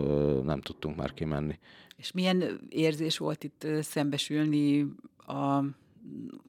nem 0.45 0.61
tudtunk 0.61 0.97
már 0.97 1.15
kimenni. 1.15 1.59
És 1.97 2.13
milyen 2.13 2.61
érzés 2.69 3.19
volt 3.19 3.45
itt 3.45 3.67
szembesülni 3.81 4.87
a 5.27 5.61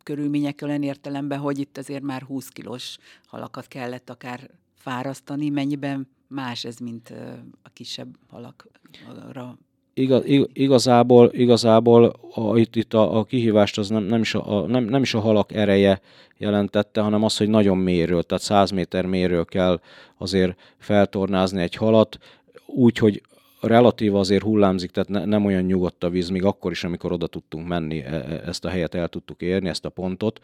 körülményekkel 0.03 0.69
olyan 0.69 0.83
értelemben, 0.83 1.39
hogy 1.39 1.59
itt 1.59 1.77
azért 1.77 2.03
már 2.03 2.21
20 2.21 2.47
kilós 2.47 2.97
halakat 3.25 3.67
kellett 3.67 4.09
akár 4.09 4.49
fárasztani, 4.75 5.49
mennyiben 5.49 6.07
más 6.27 6.65
ez, 6.65 6.77
mint 6.77 7.13
a 7.61 7.69
kisebb 7.73 8.17
halakra 8.29 9.57
Igaz, 9.93 10.23
igazából, 10.53 11.29
igazából 11.33 12.13
a, 12.33 12.57
itt, 12.57 12.75
itt 12.75 12.93
a, 12.93 13.17
a 13.17 13.23
kihívást 13.23 13.77
az 13.77 13.89
nem, 13.89 14.03
nem, 14.03 14.21
is 14.21 14.35
a, 14.35 14.65
nem, 14.67 14.83
nem 14.83 15.01
is 15.01 15.13
a 15.13 15.19
halak 15.19 15.53
ereje 15.53 16.01
jelentette, 16.37 17.01
hanem 17.01 17.23
az, 17.23 17.37
hogy 17.37 17.49
nagyon 17.49 17.77
mélyről, 17.77 18.23
tehát 18.23 18.43
100 18.43 18.71
méter 18.71 19.05
mélyről 19.05 19.45
kell 19.45 19.79
azért 20.17 20.57
feltornázni 20.77 21.61
egy 21.61 21.75
halat, 21.75 22.17
úgy, 22.65 22.97
hogy 22.97 23.21
relatív 23.61 24.15
azért 24.15 24.43
hullámzik, 24.43 24.91
tehát 24.91 25.09
ne, 25.09 25.25
nem 25.25 25.45
olyan 25.45 25.63
nyugodt 25.63 26.03
a 26.03 26.09
víz, 26.09 26.29
még 26.29 26.43
akkor 26.43 26.71
is, 26.71 26.83
amikor 26.83 27.11
oda 27.11 27.27
tudtunk 27.27 27.67
menni, 27.67 27.99
e, 27.99 28.13
e, 28.13 28.41
ezt 28.45 28.65
a 28.65 28.69
helyet 28.69 28.95
el 28.95 29.07
tudtuk 29.07 29.41
érni, 29.41 29.69
ezt 29.69 29.85
a 29.85 29.89
pontot, 29.89 30.39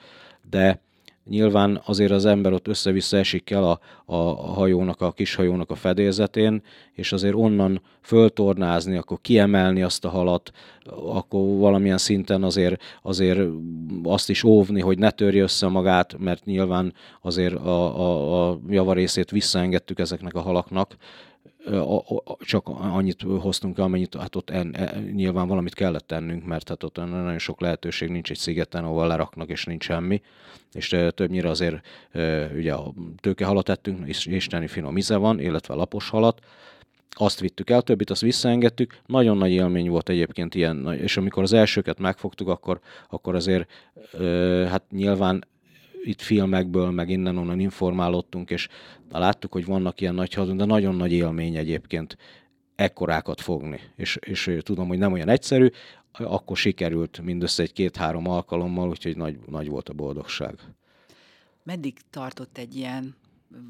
de 0.49 0.81
nyilván 1.29 1.81
azért 1.85 2.11
az 2.11 2.25
ember 2.25 2.53
ott 2.53 2.67
össze-vissza 2.67 3.17
esik 3.17 3.49
el 3.49 3.63
a, 3.63 3.79
a 4.05 4.15
hajónak, 4.53 5.01
a 5.01 5.11
kis 5.11 5.35
hajónak 5.35 5.71
a 5.71 5.75
fedélzetén, 5.75 6.61
és 6.93 7.11
azért 7.11 7.35
onnan 7.35 7.81
föltornázni, 8.01 8.97
akkor 8.97 9.21
kiemelni 9.21 9.81
azt 9.81 10.05
a 10.05 10.09
halat, 10.09 10.51
akkor 11.05 11.57
valamilyen 11.57 11.97
szinten 11.97 12.43
azért, 12.43 12.81
azért 13.01 13.39
azt 14.03 14.29
is 14.29 14.43
óvni, 14.43 14.81
hogy 14.81 14.99
ne 14.99 15.11
törje 15.11 15.41
össze 15.41 15.67
magát, 15.67 16.17
mert 16.17 16.45
nyilván 16.45 16.93
azért 17.21 17.55
a, 17.55 17.99
a, 17.99 18.49
a 18.49 18.59
javarészét 18.69 19.31
visszaengedtük 19.31 19.99
ezeknek 19.99 20.33
a 20.33 20.41
halaknak, 20.41 20.95
csak 22.39 22.67
annyit 22.67 23.21
hoztunk 23.21 23.77
el, 23.77 23.83
amennyit, 23.83 24.15
hát 24.15 24.35
ott 24.35 24.49
en, 24.49 24.75
en, 24.75 25.03
nyilván 25.03 25.47
valamit 25.47 25.73
kellett 25.73 26.07
tennünk, 26.07 26.45
mert 26.45 26.69
hát 26.69 26.83
ott 26.83 26.95
nagyon 26.95 27.37
sok 27.37 27.61
lehetőség 27.61 28.09
nincs 28.09 28.31
egy 28.31 28.37
szigeten, 28.37 28.83
ahol 28.83 29.07
leraknak, 29.07 29.49
és 29.49 29.65
nincs 29.65 29.83
semmi, 29.83 30.21
és 30.71 30.95
többnyire 31.09 31.49
azért 31.49 31.85
ugye 32.55 32.73
a 32.73 32.93
tőkehalat 33.17 33.65
tettünk, 33.65 34.07
és 34.07 34.25
isteni 34.25 34.67
finom 34.67 34.97
íze 34.97 35.15
van, 35.15 35.39
illetve 35.39 35.73
lapos 35.73 36.09
halat, 36.09 36.39
azt 37.19 37.39
vittük 37.39 37.69
el, 37.69 37.81
többit 37.81 38.09
azt 38.09 38.21
visszaengedtük. 38.21 38.99
Nagyon 39.05 39.37
nagy 39.37 39.51
élmény 39.51 39.89
volt 39.89 40.09
egyébként 40.09 40.55
ilyen, 40.55 40.93
és 40.93 41.17
amikor 41.17 41.43
az 41.43 41.53
elsőket 41.53 41.99
megfogtuk, 41.99 42.47
akkor, 42.47 42.79
akkor 43.09 43.35
azért 43.35 43.69
hát 44.69 44.83
nyilván 44.91 45.43
itt 46.07 46.21
filmekből, 46.21 46.91
meg 46.91 47.09
innen-onnan 47.09 47.59
informálódtunk, 47.59 48.49
és 48.49 48.67
láttuk, 49.09 49.51
hogy 49.51 49.65
vannak 49.65 50.01
ilyen 50.01 50.15
nagy 50.15 50.33
hadon, 50.33 50.57
de 50.57 50.65
nagyon 50.65 50.95
nagy 50.95 51.11
élmény 51.11 51.55
egyébként 51.55 52.17
ekkorákat 52.75 53.41
fogni. 53.41 53.79
És, 53.95 54.17
és 54.21 54.57
tudom, 54.59 54.87
hogy 54.87 54.97
nem 54.97 55.11
olyan 55.11 55.29
egyszerű, 55.29 55.69
akkor 56.11 56.57
sikerült 56.57 57.21
mindössze 57.21 57.63
egy 57.63 57.73
két-három 57.73 58.27
alkalommal, 58.27 58.89
úgyhogy 58.89 59.17
nagy, 59.17 59.39
nagy 59.45 59.67
volt 59.67 59.89
a 59.89 59.93
boldogság. 59.93 60.59
Meddig 61.63 61.97
tartott 62.09 62.57
egy 62.57 62.75
ilyen 62.75 63.15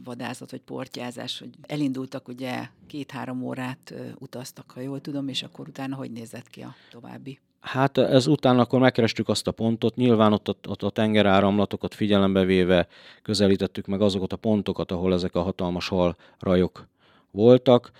vadászat 0.03 0.51
vagy 0.51 0.61
portyázás, 0.61 1.39
hogy 1.39 1.49
elindultak 1.61 2.27
ugye 2.27 2.67
két-három 2.87 3.43
órát 3.43 3.93
utaztak, 4.19 4.71
ha 4.71 4.79
jól 4.79 5.01
tudom, 5.01 5.27
és 5.27 5.43
akkor 5.43 5.67
utána 5.67 5.95
hogy 5.95 6.11
nézett 6.11 6.47
ki 6.47 6.61
a 6.61 6.75
további? 6.91 7.39
Hát 7.67 7.97
ez 7.97 8.27
után 8.27 8.59
akkor 8.59 8.79
megkerestük 8.79 9.29
azt 9.29 9.47
a 9.47 9.51
pontot, 9.51 9.95
nyilván 9.95 10.33
ott, 10.33 10.49
ott, 10.49 10.67
ott 10.69 10.83
a 10.83 10.89
tengeráramlatokat 10.89 11.93
figyelembe 11.93 12.43
véve 12.43 12.87
közelítettük 13.21 13.85
meg 13.85 14.01
azokat 14.01 14.33
a 14.33 14.35
pontokat, 14.35 14.91
ahol 14.91 15.13
ezek 15.13 15.35
a 15.35 15.41
hatalmas 15.41 15.87
hal 15.87 16.15
rajok 16.39 16.87
voltak, 17.31 17.91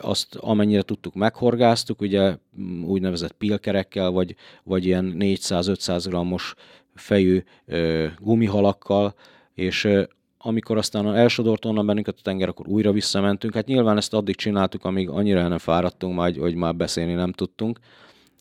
azt 0.00 0.34
amennyire 0.34 0.82
tudtuk 0.82 1.14
meghorgáztuk, 1.14 2.00
ugye 2.00 2.36
úgynevezett 2.84 3.32
pilkerekkel, 3.32 4.10
vagy, 4.10 4.34
vagy 4.62 4.84
ilyen 4.84 5.16
400-500 5.18 6.04
grammos 6.08 6.54
fejű 6.94 7.42
ö, 7.66 8.06
gumihalakkal, 8.18 9.14
és 9.54 9.84
ö, 9.84 10.02
amikor 10.38 10.76
aztán 10.76 11.14
elsodort 11.14 11.64
onnan 11.64 11.86
bennünket 11.86 12.16
a 12.18 12.22
tenger, 12.22 12.48
akkor 12.48 12.68
újra 12.68 12.92
visszamentünk. 12.92 13.54
Hát 13.54 13.66
nyilván 13.66 13.96
ezt 13.96 14.14
addig 14.14 14.36
csináltuk, 14.36 14.84
amíg 14.84 15.08
annyira 15.08 15.48
nem 15.48 15.58
fáradtunk, 15.58 16.14
majd, 16.14 16.36
hogy 16.36 16.54
már 16.54 16.74
beszélni 16.74 17.14
nem 17.14 17.32
tudtunk 17.32 17.78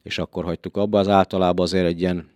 és 0.04 0.18
akkor 0.18 0.44
hagytuk 0.44 0.78
abba. 0.78 1.00
Az 1.00 1.08
általában 1.08 1.66
azért 1.66 1.86
egy 1.86 2.02
ilyen, 2.02 2.30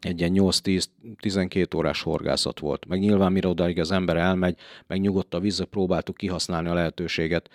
egy 0.00 0.20
ilyen 0.20 0.32
8-10-12 0.34 1.76
órás 1.76 2.02
horgászat 2.02 2.58
volt. 2.58 2.86
Meg 2.86 3.00
nyilván 3.00 3.32
mire 3.32 3.48
odaig 3.48 3.78
az 3.78 3.90
ember 3.90 4.16
elmegy, 4.16 4.58
meg 4.86 5.00
nyugodt 5.00 5.34
a 5.34 5.40
vízre, 5.40 5.64
próbáltuk 5.64 6.16
kihasználni 6.16 6.68
a 6.68 6.74
lehetőséget 6.74 7.50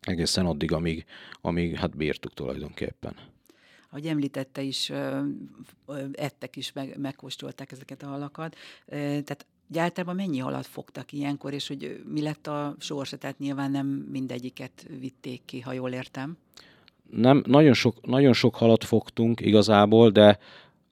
egészen 0.00 0.46
addig, 0.46 0.72
amíg, 0.72 1.04
amíg 1.40 1.76
hát 1.76 1.96
bírtuk 1.96 2.34
tulajdonképpen. 2.34 3.14
Ahogy 3.90 4.06
említette 4.06 4.62
is, 4.62 4.92
ettek 6.12 6.56
is, 6.56 6.72
meg, 6.72 6.98
megkóstolták 6.98 7.72
ezeket 7.72 8.02
a 8.02 8.06
halakat. 8.06 8.56
Tehát 8.86 9.46
hogy 9.68 9.78
általában 9.78 10.16
mennyi 10.16 10.38
halat 10.38 10.66
fogtak 10.66 11.12
ilyenkor, 11.12 11.52
és 11.52 11.68
hogy 11.68 12.02
mi 12.06 12.22
lett 12.22 12.46
a 12.46 12.74
sorsa, 12.78 13.16
tehát 13.16 13.38
nyilván 13.38 13.70
nem 13.70 13.86
mindegyiket 13.86 14.86
vitték 14.98 15.42
ki, 15.44 15.60
ha 15.60 15.72
jól 15.72 15.92
értem 15.92 16.36
nem, 17.10 17.42
nagyon, 17.46 17.74
sok, 17.74 18.06
nagyon 18.06 18.32
sok 18.32 18.54
halat 18.54 18.84
fogtunk 18.84 19.40
igazából, 19.40 20.10
de 20.10 20.38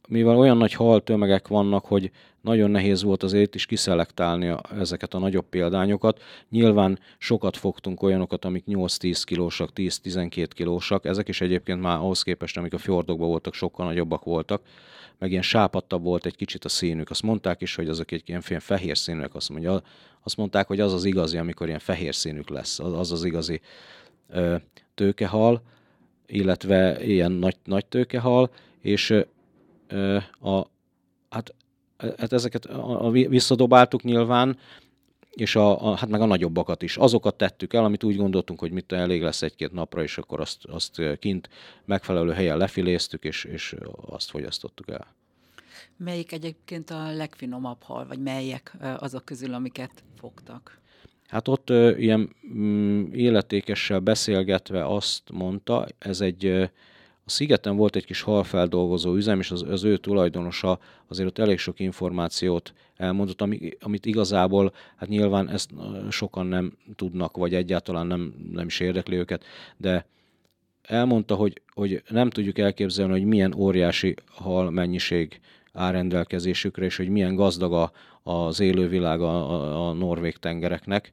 mivel 0.09 0.37
olyan 0.37 0.57
nagy 0.57 0.73
hal 0.73 1.03
tömegek 1.03 1.49
vannak, 1.49 1.85
hogy 1.85 2.11
nagyon 2.41 2.71
nehéz 2.71 3.03
volt 3.03 3.23
azért 3.23 3.55
is 3.55 3.67
kiszelektálni 3.67 4.55
ezeket 4.79 5.15
a 5.15 5.19
nagyobb 5.19 5.49
példányokat. 5.49 6.23
Nyilván 6.51 6.99
sokat 7.19 7.57
fogtunk 7.57 8.03
olyanokat, 8.03 8.45
amik 8.45 8.65
8-10 8.67 9.23
kilósak, 9.25 9.71
10-12 9.75 10.49
kilósak, 10.55 11.05
ezek 11.05 11.29
is 11.29 11.41
egyébként 11.41 11.81
már 11.81 11.97
ahhoz 11.97 12.23
képest, 12.23 12.57
amik 12.57 12.73
a 12.75 12.79
fjordokban 12.79 13.29
voltak, 13.29 13.55
sokkal 13.55 13.87
nagyobbak 13.87 14.25
voltak, 14.25 14.63
meg 15.19 15.31
ilyen 15.31 15.43
sápadtabb 15.43 16.03
volt 16.03 16.27
egy 16.27 16.37
kicsit 16.37 16.65
a 16.65 16.69
színük. 16.69 17.11
Azt 17.11 17.23
mondták 17.23 17.61
is, 17.61 17.75
hogy 17.75 17.89
azok 17.89 18.11
egy 18.11 18.23
ilyen 18.27 18.41
fehér 18.41 18.99
színűek, 18.99 19.35
azt, 19.35 19.49
mondja, 19.49 19.83
azt 20.23 20.37
mondták, 20.37 20.67
hogy 20.67 20.81
az 20.81 20.93
az 20.93 21.05
igazi, 21.05 21.37
amikor 21.37 21.67
ilyen 21.67 21.79
fehér 21.79 22.15
színük 22.15 22.49
lesz, 22.49 22.79
az 22.79 22.93
az, 22.93 23.13
az 23.13 23.25
igazi 23.25 23.61
ö, 24.29 24.57
tőkehal 24.95 25.63
illetve 26.26 27.04
ilyen 27.04 27.33
nagy, 27.33 27.56
nagy 27.64 27.87
tőkehal, 27.87 28.50
és 28.80 29.11
a, 30.40 30.66
hát, 31.30 31.54
hát 31.99 32.33
ezeket 32.33 32.64
a, 32.64 33.11
visszadobáltuk 33.11 34.02
nyilván, 34.02 34.59
és 35.30 35.56
a, 35.56 35.90
a, 35.90 35.95
hát 35.95 36.09
meg 36.09 36.21
a 36.21 36.26
nagyobbakat 36.26 36.83
is. 36.83 36.97
Azokat 36.97 37.37
tettük 37.37 37.73
el, 37.73 37.85
amit 37.85 38.04
úgy 38.04 38.16
gondoltunk, 38.16 38.61
hogy 38.61 38.71
mit 38.71 38.92
elég 38.92 39.23
lesz 39.23 39.42
egy-két 39.42 39.73
napra, 39.73 40.02
és 40.02 40.18
akkor 40.18 40.40
azt, 40.40 40.64
azt 40.64 41.00
kint 41.18 41.49
megfelelő 41.85 42.33
helyen 42.33 42.56
lefiléztük, 42.56 43.25
és, 43.25 43.45
és 43.45 43.76
azt 44.06 44.30
fogyasztottuk 44.30 44.90
el. 44.90 45.14
Melyik 45.97 46.33
egyébként 46.33 46.90
a 46.90 47.12
legfinomabb 47.12 47.83
hal, 47.83 48.06
vagy 48.06 48.18
melyek 48.18 48.76
azok 48.99 49.25
közül, 49.25 49.54
amiket 49.54 50.04
fogtak? 50.18 50.80
Hát 51.28 51.49
ott 51.49 51.71
ö, 51.71 51.97
ilyen 51.97 52.30
mm, 52.54 53.04
életékessel 53.12 54.00
beszélgetve 54.00 54.87
azt 54.87 55.23
mondta, 55.33 55.87
ez 55.99 56.21
egy, 56.21 56.45
ö, 56.45 56.62
a 57.25 57.30
szigeten 57.30 57.76
volt 57.76 57.97
egy 57.97 58.04
kis 58.04 58.21
halfeldolgozó 58.21 59.14
üzem, 59.14 59.38
és 59.38 59.50
az, 59.50 59.62
az 59.62 59.85
ő 59.85 59.97
tulajdonosa 59.97 60.78
azért 61.09 61.28
ott 61.28 61.38
elég 61.38 61.59
sok 61.59 61.80
információt 61.80 62.73
elmondott, 62.97 63.40
ami, 63.40 63.71
amit 63.80 64.06
igazából, 64.06 64.73
hát 64.97 65.09
nyilván 65.09 65.49
ezt 65.49 65.71
sokan 66.11 66.47
nem 66.47 66.73
tudnak, 66.97 67.37
vagy 67.37 67.54
egyáltalán 67.54 68.06
nem, 68.06 68.35
nem 68.52 68.66
is 68.66 68.80
érdekli 68.80 69.16
őket, 69.16 69.45
de 69.76 70.06
elmondta, 70.83 71.35
hogy, 71.35 71.62
hogy 71.75 72.02
nem 72.09 72.30
tudjuk 72.30 72.59
elképzelni, 72.59 73.12
hogy 73.12 73.25
milyen 73.25 73.54
óriási 73.54 74.14
hal 74.26 74.71
mennyiség 74.71 75.40
áll 75.76 75.92
rendelkezésükre, 75.92 76.85
és 76.85 76.97
hogy 76.97 77.09
milyen 77.09 77.35
gazdag 77.35 77.73
a, 77.73 77.92
az 78.30 78.61
élővilág 78.61 79.21
a, 79.21 79.50
a, 79.50 79.88
a 79.88 79.92
norvég 79.92 80.37
tengereknek. 80.37 81.12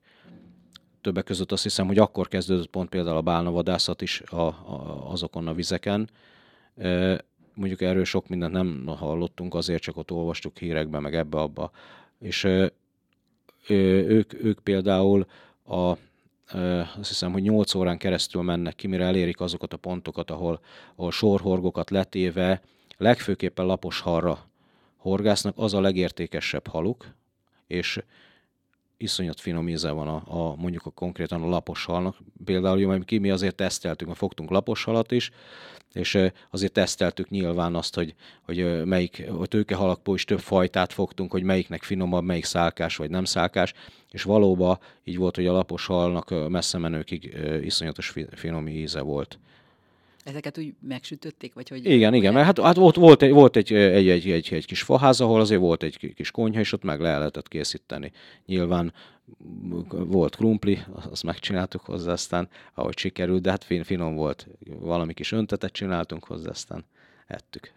Többek 1.01 1.23
között 1.23 1.51
azt 1.51 1.63
hiszem, 1.63 1.87
hogy 1.87 1.97
akkor 1.97 2.27
kezdődött 2.27 2.67
pont 2.69 2.89
például 2.89 3.17
a 3.17 3.21
bálnavadászat 3.21 4.01
is 4.01 4.21
a, 4.21 4.41
a, 4.41 5.07
azokon 5.11 5.47
a 5.47 5.53
vizeken. 5.53 6.09
E, 6.77 7.19
mondjuk 7.53 7.81
erről 7.81 8.05
sok 8.05 8.27
mindent 8.27 8.53
nem 8.53 8.85
hallottunk, 8.85 9.53
azért 9.55 9.81
csak 9.81 9.97
ott 9.97 10.11
olvastuk 10.11 10.57
hírekben, 10.57 11.01
meg 11.01 11.15
ebbe-abba. 11.15 11.71
És 12.19 12.43
e, 12.43 12.71
ők, 13.67 14.43
ők 14.43 14.59
például 14.59 15.25
a 15.65 15.97
azt 16.99 17.07
hiszem, 17.07 17.31
hogy 17.31 17.41
8 17.41 17.73
órán 17.73 17.97
keresztül 17.97 18.41
mennek 18.41 18.75
ki, 18.75 18.87
mire 18.87 19.05
elérik 19.05 19.39
azokat 19.41 19.73
a 19.73 19.77
pontokat, 19.77 20.31
ahol, 20.31 20.59
ahol 20.95 21.11
sorhorgokat 21.11 21.89
letéve, 21.89 22.61
legfőképpen 22.97 23.65
lapos 23.65 23.99
halra 23.99 24.51
horgásznak, 25.03 25.53
az 25.57 25.73
a 25.73 25.81
legértékesebb 25.81 26.67
haluk, 26.67 27.15
és 27.67 27.99
iszonyat 28.97 29.39
finom 29.39 29.69
íze 29.69 29.91
van 29.91 30.07
a, 30.07 30.23
a 30.25 30.55
mondjuk 30.55 30.85
a 30.85 30.89
konkrétan 30.89 31.43
a 31.43 31.47
lapos 31.47 31.85
halnak. 31.85 32.17
Például 32.45 32.79
jó, 32.79 32.99
ki 32.99 33.17
mi 33.17 33.29
azért 33.29 33.55
teszteltünk, 33.55 34.07
mert 34.07 34.19
fogtunk 34.19 34.49
lapos 34.49 34.83
halat 34.83 35.11
is, 35.11 35.31
és 35.93 36.19
azért 36.51 36.71
teszteltük 36.71 37.29
nyilván 37.29 37.75
azt, 37.75 37.95
hogy, 37.95 38.15
hogy 38.41 38.85
melyik, 38.85 39.23
a 39.39 39.45
tőkehalakból 39.45 40.15
is 40.15 40.25
több 40.25 40.39
fajtát 40.39 40.93
fogtunk, 40.93 41.31
hogy 41.31 41.43
melyiknek 41.43 41.83
finomabb, 41.83 42.23
melyik 42.23 42.45
szálkás 42.45 42.95
vagy 42.95 43.09
nem 43.09 43.23
szálkás, 43.23 43.73
és 44.09 44.23
valóban 44.23 44.79
így 45.03 45.17
volt, 45.17 45.35
hogy 45.35 45.47
a 45.47 45.51
lapos 45.51 45.85
halnak 45.85 46.49
messze 46.49 46.77
menőkig 46.77 47.37
iszonyatos 47.61 48.13
finom 48.31 48.67
íze 48.67 49.01
volt. 49.01 49.39
Ezeket 50.23 50.57
úgy 50.57 50.73
megsütötték? 50.79 51.53
Vagy 51.53 51.69
hogy 51.69 51.85
igen, 51.85 52.13
igen, 52.13 52.33
mert 52.33 52.45
hát, 52.45 52.59
hát 52.59 52.75
volt, 52.75 52.95
volt, 52.95 53.21
egy, 53.21 53.31
volt 53.31 53.55
egy, 53.55 53.73
egy, 53.73 54.09
egy, 54.09 54.29
egy, 54.29 54.53
egy 54.53 54.65
kis 54.65 54.81
faház, 54.81 55.21
ahol 55.21 55.39
azért 55.39 55.59
volt 55.59 55.83
egy 55.83 56.13
kis 56.15 56.31
konyha, 56.31 56.59
és 56.59 56.73
ott 56.73 56.83
meg 56.83 56.99
le 56.99 57.17
lehetett 57.17 57.47
készíteni. 57.47 58.11
Nyilván 58.45 58.93
volt 59.89 60.35
krumpli, 60.35 60.79
azt 61.09 61.23
megcsináltuk 61.23 61.81
hozzá, 61.81 62.11
aztán 62.11 62.49
ahogy 62.73 62.97
sikerült, 62.97 63.41
de 63.41 63.49
hát 63.49 63.63
fin, 63.63 63.83
finom 63.83 64.15
volt. 64.15 64.47
Valami 64.65 65.13
kis 65.13 65.31
öntetet 65.31 65.71
csináltunk 65.71 66.23
hozzá, 66.23 66.49
aztán 66.49 66.85
ettük. 67.27 67.71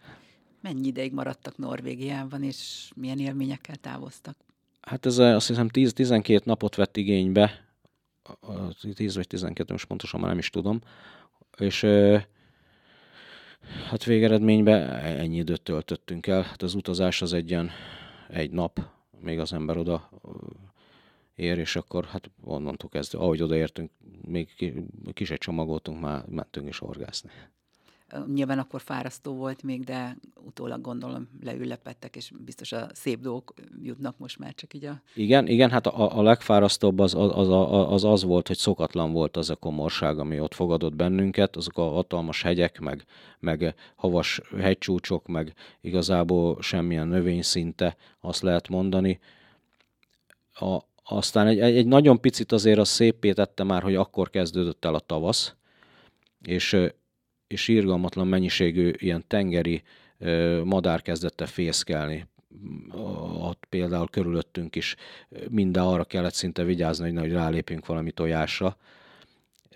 Mennyi 0.61 0.87
ideig 0.87 1.13
maradtak 1.13 1.57
Norvégiában, 1.57 2.43
és 2.43 2.89
milyen 2.95 3.19
élményekkel 3.19 3.75
távoztak? 3.75 4.35
Hát 4.81 5.05
ez 5.05 5.17
azt 5.17 5.47
hiszem 5.47 5.69
10-12 5.73 6.43
napot 6.43 6.75
vett 6.75 6.97
igénybe, 6.97 7.65
10 8.93 9.15
vagy 9.15 9.27
12, 9.27 9.71
most 9.71 9.85
pontosan 9.85 10.19
már 10.19 10.29
nem 10.29 10.39
is 10.39 10.49
tudom, 10.49 10.81
és 11.57 11.85
Hát 13.89 14.03
végeredményben 14.03 14.89
ennyi 14.99 15.37
időt 15.37 15.61
töltöttünk 15.61 16.27
el. 16.27 16.41
Hát 16.41 16.61
az 16.61 16.73
utazás 16.73 17.21
az 17.21 17.33
egy 17.33 17.49
ilyen 17.49 17.69
egy 18.29 18.51
nap, 18.51 18.79
még 19.19 19.39
az 19.39 19.53
ember 19.53 19.77
oda 19.77 20.09
ér, 21.35 21.57
és 21.57 21.75
akkor 21.75 22.05
hát 22.05 22.31
onnantól 22.43 22.89
kezdve, 22.89 23.19
ahogy 23.19 23.41
odaértünk, 23.41 23.91
még 24.21 24.49
kis 25.13 25.31
egy 25.31 25.37
csomagoltunk, 25.37 25.99
már 25.99 26.25
mentünk 26.27 26.67
is 26.67 26.77
horgászni. 26.77 27.29
Nyilván 28.33 28.59
akkor 28.59 28.81
fárasztó 28.81 29.33
volt 29.35 29.63
még, 29.63 29.83
de 29.83 30.17
utólag 30.45 30.81
gondolom 30.81 31.29
leüllepettek, 31.41 32.15
és 32.15 32.31
biztos 32.39 32.71
a 32.71 32.87
szép 32.93 33.19
dolgok 33.19 33.53
jutnak 33.81 34.17
most 34.17 34.39
már 34.39 34.53
csak 34.53 34.73
így 34.73 34.85
a... 34.85 35.01
Igen, 35.15 35.47
igen, 35.47 35.69
hát 35.69 35.87
a, 35.87 36.17
a 36.17 36.21
legfárasztóbb 36.21 36.99
az 36.99 37.15
az, 37.15 37.31
az, 37.31 37.49
az 37.93 38.03
az 38.03 38.23
volt, 38.23 38.47
hogy 38.47 38.57
szokatlan 38.57 39.11
volt 39.11 39.37
az 39.37 39.49
a 39.49 39.55
komorság, 39.55 40.19
ami 40.19 40.39
ott 40.39 40.53
fogadott 40.53 40.95
bennünket, 40.95 41.55
azok 41.55 41.77
a 41.77 41.89
hatalmas 41.89 42.41
hegyek, 42.41 42.79
meg, 42.79 43.05
meg 43.39 43.75
havas 43.95 44.41
hegycsúcsok, 44.57 45.27
meg 45.27 45.53
igazából 45.81 46.61
semmilyen 46.61 47.07
növényszinte, 47.07 47.97
azt 48.19 48.41
lehet 48.41 48.67
mondani. 48.67 49.19
A, 50.53 50.77
aztán 51.03 51.47
egy, 51.47 51.59
egy 51.59 51.87
nagyon 51.87 52.21
picit 52.21 52.51
azért 52.51 52.79
az 52.79 52.89
szépé 52.89 53.33
tette 53.33 53.63
már, 53.63 53.83
hogy 53.83 53.95
akkor 53.95 54.29
kezdődött 54.29 54.85
el 54.85 54.95
a 54.95 54.99
tavasz, 54.99 55.55
és 56.41 56.77
és 57.47 57.67
irgalmatlan 57.67 58.27
mennyiségű 58.27 58.91
ilyen 58.97 59.23
tengeri 59.27 59.83
madár 60.63 61.01
kezdett 61.01 61.41
el 61.41 61.47
fészkelni. 61.47 62.25
Ott 63.39 63.65
például 63.69 64.07
körülöttünk 64.07 64.75
is 64.75 64.95
minden 65.49 65.83
arra 65.83 66.03
kellett 66.03 66.33
szinte 66.33 66.63
vigyázni, 66.63 67.15
hogy 67.15 67.31
rálépünk 67.31 67.85
valami 67.85 68.11
tojásra. 68.11 68.77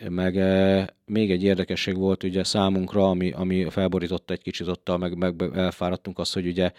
Meg 0.09 0.33
még 1.05 1.31
egy 1.31 1.43
érdekesség 1.43 1.95
volt 1.95 2.23
ugye 2.23 2.43
számunkra, 2.43 3.09
ami, 3.09 3.31
ami 3.31 3.69
felborította 3.69 4.33
egy 4.33 4.41
kicsit 4.41 4.67
ott, 4.67 4.97
meg, 4.97 5.17
meg 5.17 5.41
elfáradtunk 5.53 6.19
az, 6.19 6.33
hogy 6.33 6.47
ugye 6.47 6.71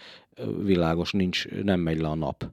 világos, 0.63 1.11
nincs, 1.11 1.47
nem 1.47 1.79
megy 1.79 1.99
le 1.99 2.07
a 2.07 2.15
nap 2.15 2.45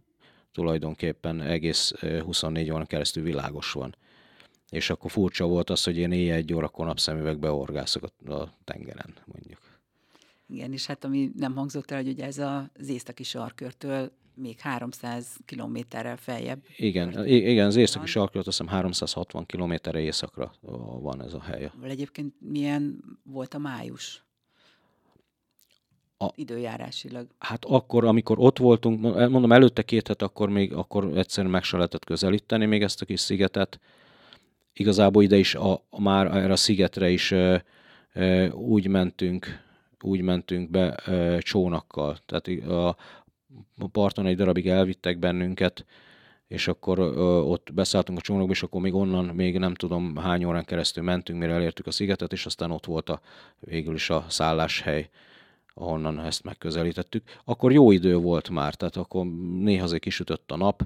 tulajdonképpen 0.52 1.40
egész 1.40 1.92
24 2.24 2.70
óra 2.70 2.84
keresztül 2.84 3.22
világos 3.22 3.72
van 3.72 3.94
és 4.70 4.90
akkor 4.90 5.10
furcsa 5.10 5.46
volt 5.46 5.70
az, 5.70 5.84
hogy 5.84 5.96
én 5.96 6.12
éjjel 6.12 6.36
egy 6.36 6.54
órakor 6.54 6.86
napszemüvegbe 6.86 7.50
orgászok 7.50 8.04
a, 8.26 8.48
tengeren, 8.64 9.14
mondjuk. 9.24 9.58
Igen, 10.46 10.72
és 10.72 10.86
hát 10.86 11.04
ami 11.04 11.30
nem 11.36 11.54
hangzott 11.54 11.90
el, 11.90 12.02
hogy 12.02 12.08
ugye 12.08 12.24
ez 12.24 12.38
az 12.38 12.88
északi 12.88 13.22
sarkörtől 13.22 14.12
még 14.34 14.58
300 14.58 15.26
kilométerrel 15.44 16.16
feljebb. 16.16 16.64
Igen, 16.76 17.26
igen 17.26 17.66
az 17.66 17.76
északi 17.76 18.06
sarkört 18.06 18.46
azt 18.46 18.58
hiszem 18.58 18.72
360 18.72 19.46
kilométerre 19.46 20.00
északra 20.00 20.52
van 21.00 21.22
ez 21.22 21.32
a 21.32 21.40
hely. 21.40 21.70
Egyébként 21.82 22.34
milyen 22.38 23.04
volt 23.22 23.54
a 23.54 23.58
május? 23.58 24.24
A, 26.18 26.28
időjárásilag. 26.34 27.26
Hát 27.38 27.64
akkor, 27.64 28.04
amikor 28.04 28.38
ott 28.38 28.58
voltunk, 28.58 29.00
mondom 29.00 29.52
előtte 29.52 29.82
két 29.82 30.08
het, 30.08 30.22
akkor 30.22 30.48
még 30.48 30.72
akkor 30.72 31.18
egyszerűen 31.18 31.52
meg 31.52 31.62
se 31.62 31.76
lehetett 31.76 32.04
közelíteni 32.04 32.66
még 32.66 32.82
ezt 32.82 33.02
a 33.02 33.04
kis 33.04 33.20
szigetet 33.20 33.80
igazából 34.72 35.22
ide 35.22 35.36
is 35.36 35.54
a, 35.54 35.82
már 35.98 36.26
erre 36.26 36.52
a 36.52 36.56
szigetre 36.56 37.10
is 37.10 37.34
úgy 38.52 38.86
mentünk, 38.86 39.46
úgy 40.00 40.20
mentünk 40.20 40.70
be 40.70 40.94
csónakkal. 41.38 42.16
Tehát 42.26 42.48
a, 42.64 42.88
a 43.78 43.88
parton 43.92 44.26
egy 44.26 44.36
darabig 44.36 44.68
elvittek 44.68 45.18
bennünket, 45.18 45.84
és 46.50 46.68
akkor 46.68 46.98
ö, 46.98 47.38
ott 47.40 47.70
beszálltunk 47.74 48.18
a 48.18 48.22
csónakba, 48.22 48.52
és 48.52 48.62
akkor 48.62 48.80
még 48.80 48.94
onnan 48.94 49.24
még 49.24 49.58
nem 49.58 49.74
tudom 49.74 50.16
hány 50.16 50.44
órán 50.44 50.64
keresztül 50.64 51.02
mentünk, 51.04 51.38
mire 51.38 51.52
elértük 51.52 51.86
a 51.86 51.90
szigetet, 51.90 52.32
és 52.32 52.46
aztán 52.46 52.70
ott 52.70 52.86
volt 52.86 53.08
a, 53.08 53.20
végül 53.60 53.94
is 53.94 54.10
a 54.10 54.24
szálláshely, 54.28 55.08
ahonnan 55.74 56.20
ezt 56.20 56.44
megközelítettük. 56.44 57.22
Akkor 57.44 57.72
jó 57.72 57.90
idő 57.90 58.16
volt 58.16 58.50
már, 58.50 58.74
tehát 58.74 58.96
akkor 58.96 59.26
néha 59.58 59.84
azért 59.84 60.02
kisütött 60.02 60.50
a 60.50 60.56
nap, 60.56 60.82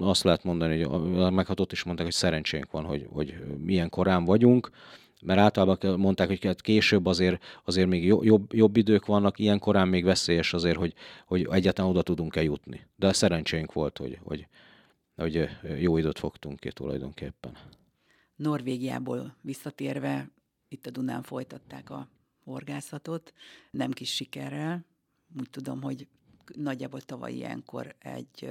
azt 0.00 0.22
lehet 0.22 0.44
mondani, 0.44 0.82
hogy 0.82 1.32
meg 1.32 1.46
hát 1.46 1.60
ott 1.60 1.72
is 1.72 1.82
mondták, 1.82 2.06
hogy 2.06 2.14
szerencsénk 2.14 2.70
van, 2.70 2.84
hogy, 2.84 3.06
hogy 3.10 3.34
milyen 3.58 3.88
korán 3.88 4.24
vagyunk, 4.24 4.70
mert 5.22 5.40
általában 5.40 6.00
mondták, 6.00 6.28
hogy 6.28 6.44
hát 6.44 6.60
később 6.60 7.06
azért, 7.06 7.42
azért 7.64 7.88
még 7.88 8.04
jobb, 8.04 8.52
jobb 8.54 8.76
idők 8.76 9.06
vannak, 9.06 9.38
ilyen 9.38 9.58
korán 9.58 9.88
még 9.88 10.04
veszélyes 10.04 10.52
azért, 10.52 10.76
hogy, 10.76 10.94
hogy 11.26 11.46
egyáltalán 11.50 11.90
oda 11.90 12.02
tudunk-e 12.02 12.42
jutni. 12.42 12.86
De 12.96 13.12
szerencsénk 13.12 13.72
volt, 13.72 13.98
hogy, 13.98 14.18
hogy, 14.22 14.46
hogy 15.16 15.48
jó 15.78 15.96
időt 15.96 16.18
fogtunk 16.18 16.60
ki 16.60 16.72
tulajdonképpen. 16.72 17.56
Norvégiából 18.36 19.34
visszatérve, 19.40 20.30
itt 20.68 20.86
a 20.86 20.90
Dunán 20.90 21.22
folytatták 21.22 21.90
a 21.90 22.08
horgászatot, 22.44 23.32
nem 23.70 23.90
kis 23.90 24.14
sikerrel. 24.14 24.84
Úgy 25.38 25.50
tudom, 25.50 25.82
hogy 25.82 26.06
nagyjából 26.56 27.00
tavaly 27.00 27.32
ilyenkor 27.32 27.94
egy 27.98 28.48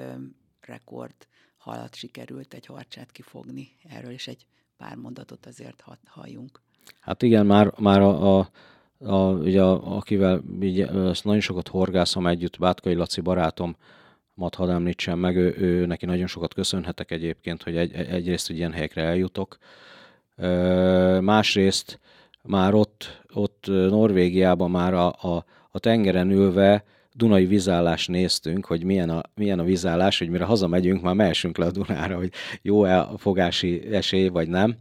rekord 0.66 1.16
halat 1.58 1.96
sikerült 1.96 2.54
egy 2.54 2.66
harcsát 2.66 3.12
kifogni. 3.12 3.70
Erről 3.90 4.12
is 4.12 4.28
egy 4.28 4.46
pár 4.78 4.96
mondatot 4.96 5.46
azért 5.46 5.84
halljunk. 6.06 6.62
Hát 7.00 7.22
igen, 7.22 7.46
már, 7.46 7.74
már 7.80 8.02
a, 8.02 8.38
a, 8.40 8.50
a, 8.98 9.32
ugye, 9.32 9.64
akivel 9.64 10.42
így, 10.62 10.80
ezt 10.80 11.24
nagyon 11.24 11.42
sokat 11.42 11.68
horgászom 11.68 12.28
együtt, 12.28 12.60
Bátkai 12.60 12.94
Laci 12.94 13.22
barátom, 13.22 13.76
mat 14.34 14.56
hadd 14.56 14.70
említsem 14.70 15.20
meg, 15.20 15.36
ő, 15.36 15.56
ő, 15.58 15.86
neki 15.86 16.06
nagyon 16.06 16.28
sokat 16.28 16.54
köszönhetek 16.54 17.12
egyébként, 17.12 17.64
hogy 17.64 17.78
egy, 17.78 17.94
egyrészt 17.94 18.48
hogy 18.48 18.56
ilyen 18.56 18.72
helyekre 18.72 19.04
eljutok. 19.04 19.58
Másrészt 21.22 22.00
már 22.42 22.74
ott, 22.74 23.22
ott 23.34 23.66
Norvégiában 23.68 24.72
már 24.72 24.94
a, 24.94 25.08
a, 25.08 25.46
a 25.72 25.80
tengeren 25.80 26.32
ülve 26.32 26.84
Dunai 27.14 27.46
vízállás 27.46 28.08
néztünk, 28.08 28.66
hogy 28.66 28.84
milyen 28.84 29.10
a, 29.10 29.22
milyen 29.36 29.60
a 29.60 29.64
vízállás, 29.64 30.20
hogy 30.20 30.30
mire 30.30 30.46
hazamegyünk, 30.46 31.02
már 31.02 31.16
mehessünk 31.16 31.58
le 31.58 31.66
a 31.66 31.72
Dunára, 31.72 32.18
hogy 32.18 32.34
jó-e 32.62 33.00
a 33.00 33.18
fogási 33.18 33.94
esély, 33.94 34.28
vagy 34.28 34.48
nem. 34.48 34.76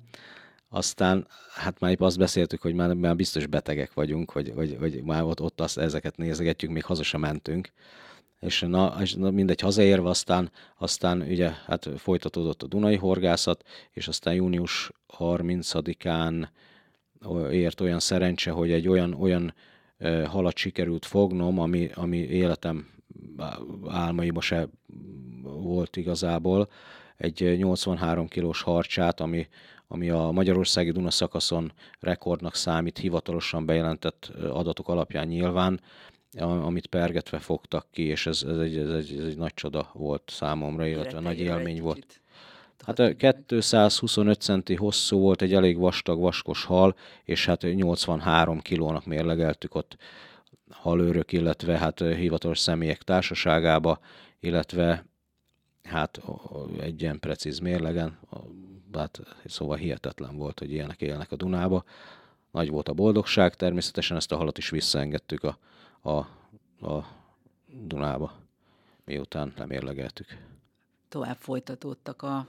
Aztán 0.69 1.27
hát 1.55 1.81
már 1.81 1.90
épp 1.90 2.01
azt 2.01 2.19
beszéltük, 2.19 2.62
hogy 2.62 2.75
már, 2.75 2.95
már 2.95 3.16
biztos 3.16 3.47
betegek 3.47 3.95
vagyunk, 3.95 4.31
hogy, 4.31 4.53
hogy, 4.55 4.77
hogy 4.81 5.03
már 5.05 5.23
ott, 5.23 5.40
ott 5.40 5.61
azt, 5.61 5.79
ezeket 5.79 6.16
nézegetjük, 6.16 6.71
még 6.71 6.85
haza 6.85 7.03
sem 7.03 7.21
mentünk. 7.21 7.73
És 8.40 8.61
na, 8.61 8.97
és 9.01 9.14
na 9.14 9.31
mindegy, 9.31 9.61
hazaérve 9.61 10.09
aztán, 10.09 10.51
aztán 10.79 11.21
ugye 11.21 11.51
hát 11.66 11.88
folytatódott 11.97 12.62
a 12.62 12.66
Dunai 12.66 12.97
horgászat, 12.97 13.64
és 13.93 14.09
aztán 14.09 14.35
június 14.35 14.90
30-án 15.19 16.49
ért 17.51 17.81
olyan 17.81 18.01
szerencse, 18.01 18.51
hogy 18.51 18.73
egy 18.73 18.88
olyan, 18.88 19.14
olyan 19.14 19.55
halat 20.26 20.56
sikerült 20.56 21.04
fognom, 21.04 21.58
ami, 21.58 21.90
ami 21.94 22.16
életem 22.16 22.88
álmaiba 23.88 24.40
se 24.40 24.68
volt 25.42 25.96
igazából. 25.96 26.68
Egy 27.16 27.56
83 27.56 28.28
kilós 28.28 28.62
harcsát, 28.62 29.20
ami, 29.20 29.46
ami 29.88 30.10
a 30.10 30.30
Magyarországi 30.30 30.90
Duna 30.90 31.10
szakaszon 31.10 31.72
rekordnak 32.00 32.54
számít, 32.54 32.98
hivatalosan 32.98 33.66
bejelentett 33.66 34.32
adatok 34.50 34.88
alapján 34.88 35.26
nyilván, 35.26 35.80
amit 36.38 36.86
pergetve 36.86 37.38
fogtak 37.38 37.86
ki, 37.90 38.02
és 38.02 38.26
ez, 38.26 38.42
ez, 38.48 38.58
egy, 38.58 38.76
ez, 38.76 38.90
egy, 38.90 39.18
ez 39.18 39.24
egy 39.24 39.36
nagy 39.36 39.54
csoda 39.54 39.90
volt 39.92 40.22
számomra, 40.26 40.86
illetve 40.86 41.20
nagy 41.20 41.40
élmény 41.40 41.80
volt. 41.82 42.19
Hát 42.87 43.16
225 43.16 44.40
centi 44.40 44.75
hosszú 44.75 45.19
volt, 45.19 45.43
egy 45.43 45.55
elég 45.55 45.79
vastag, 45.79 46.21
vaskos 46.21 46.64
hal, 46.64 46.97
és 47.25 47.47
hát 47.47 47.62
83 47.62 48.61
kilónak 48.61 49.07
mérlegeltük 49.07 49.75
ott 49.75 49.97
halőrök, 50.71 51.33
illetve 51.33 51.79
hát 51.79 51.99
hivatalos 51.99 52.59
személyek 52.59 53.03
társaságába, 53.03 53.99
illetve 54.40 55.05
hát 55.83 56.21
egy 56.81 57.03
ilyen 57.03 57.21
precíz 57.21 57.59
mérlegen, 57.59 58.19
hát 58.93 59.21
szóval 59.45 59.77
hihetetlen 59.77 60.37
volt, 60.37 60.59
hogy 60.59 60.73
ilyenek 60.73 61.01
élnek 61.01 61.33
a 61.33 61.37
Dunába. 61.37 61.85
Nagy 62.51 62.71
volt 62.71 62.88
a 62.88 62.93
boldogság, 62.93 63.55
természetesen 63.55 64.16
ezt 64.16 64.33
a 64.33 64.37
halat 64.37 64.59
is 64.59 64.71
visszaengedtük 64.71 65.43
a, 65.43 65.59
a, 66.01 66.16
a 66.87 67.07
Dunába, 67.66 68.33
miután 69.05 69.53
lemérlegeltük. 69.57 70.27
Tovább 71.09 71.37
folytatódtak 71.37 72.23
a, 72.23 72.47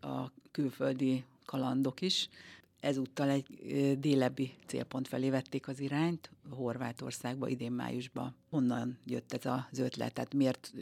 a 0.00 0.32
külföldi 0.50 1.24
kalandok 1.44 2.00
is. 2.00 2.28
Ezúttal 2.80 3.28
egy 3.28 3.46
délebbi 3.98 4.54
célpont 4.66 5.08
felé 5.08 5.30
vették 5.30 5.68
az 5.68 5.80
irányt, 5.80 6.30
Horvátországba, 6.50 7.48
idén 7.48 7.72
májusban. 7.72 8.34
Honnan 8.50 8.98
jött 9.06 9.32
ez 9.32 9.46
az 9.70 9.78
ötlet? 9.78 10.12
Tehát 10.12 10.34
miért 10.34 10.72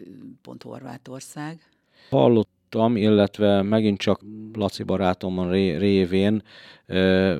pont 0.42 0.62
Horvátország? 0.62 1.68
Hallottam, 2.70 2.96
illetve 2.96 3.62
megint 3.62 3.98
csak 3.98 4.20
Laci 4.52 4.82
barátomon 4.82 5.50
révén 5.78 6.42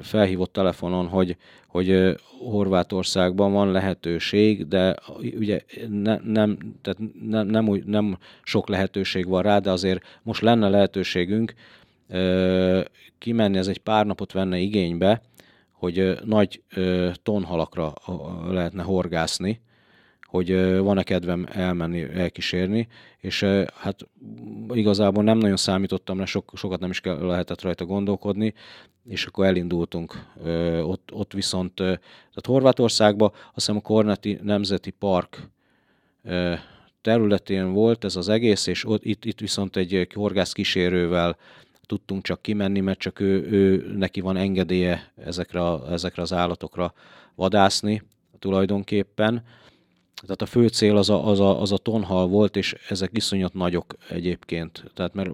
felhívott 0.02 0.52
telefonon, 0.52 1.06
hogy, 1.06 1.36
hogy 1.66 2.16
Horvátországban 2.38 3.52
van 3.52 3.70
lehetőség, 3.70 4.68
de 4.68 4.96
ugye 5.38 5.60
ne, 5.88 6.16
nem, 6.24 6.58
tehát 6.82 6.98
nem, 7.20 7.46
nem, 7.46 7.68
úgy, 7.68 7.84
nem 7.84 8.18
sok 8.42 8.68
lehetőség 8.68 9.26
van 9.26 9.42
rá, 9.42 9.58
de 9.58 9.70
azért 9.70 10.20
most 10.22 10.42
lenne 10.42 10.68
lehetőségünk 10.68 11.54
kimenni, 13.18 13.58
ez 13.58 13.68
egy 13.68 13.78
pár 13.78 14.06
napot 14.06 14.32
venne 14.32 14.58
igénybe, 14.58 15.22
hogy 15.72 16.18
nagy 16.24 16.62
tonhalakra 17.22 17.92
lehetne 18.50 18.82
horgászni, 18.82 19.60
hogy 20.28 20.78
van-e 20.78 21.02
kedvem 21.02 21.46
elmenni, 21.50 22.02
elkísérni, 22.02 22.88
és 23.18 23.44
hát 23.74 24.08
igazából 24.70 25.22
nem 25.22 25.38
nagyon 25.38 25.56
számítottam, 25.56 26.16
mert 26.16 26.30
sok, 26.30 26.52
sokat 26.54 26.80
nem 26.80 26.90
is 26.90 27.00
kell, 27.00 27.18
lehetett 27.26 27.62
rajta 27.62 27.84
gondolkodni, 27.84 28.54
és 29.04 29.26
akkor 29.26 29.46
elindultunk. 29.46 30.24
Ott, 30.82 31.10
ott 31.12 31.32
viszont, 31.32 31.74
tehát 31.74 32.46
Horvátországba, 32.46 33.24
azt 33.24 33.54
hiszem 33.54 33.76
a 33.76 33.80
Korneti 33.80 34.38
Nemzeti 34.42 34.90
Park 34.90 35.50
területén 37.00 37.72
volt 37.72 38.04
ez 38.04 38.16
az 38.16 38.28
egész, 38.28 38.66
és 38.66 38.84
ott, 38.84 39.04
itt, 39.04 39.24
itt 39.24 39.40
viszont 39.40 39.76
egy 39.76 40.08
horgász 40.14 40.52
kísérővel 40.52 41.36
tudtunk 41.86 42.22
csak 42.22 42.42
kimenni, 42.42 42.80
mert 42.80 42.98
csak 42.98 43.20
ő, 43.20 43.48
ő 43.50 43.92
neki 43.96 44.20
van 44.20 44.36
engedélye 44.36 45.12
ezekre, 45.16 45.60
ezekre 45.90 46.22
az 46.22 46.32
állatokra 46.32 46.92
vadászni 47.34 48.02
tulajdonképpen. 48.38 49.42
Tehát 50.20 50.42
a 50.42 50.46
fő 50.46 50.66
cél 50.68 50.96
az 50.96 51.10
a, 51.10 51.26
az, 51.26 51.40
a, 51.40 51.60
az 51.60 51.72
a 51.72 51.78
tonhal 51.78 52.26
volt, 52.26 52.56
és 52.56 52.74
ezek 52.88 53.10
iszonyat 53.12 53.54
nagyok 53.54 53.96
egyébként. 54.08 54.90
Tehát 54.94 55.14
mert 55.14 55.30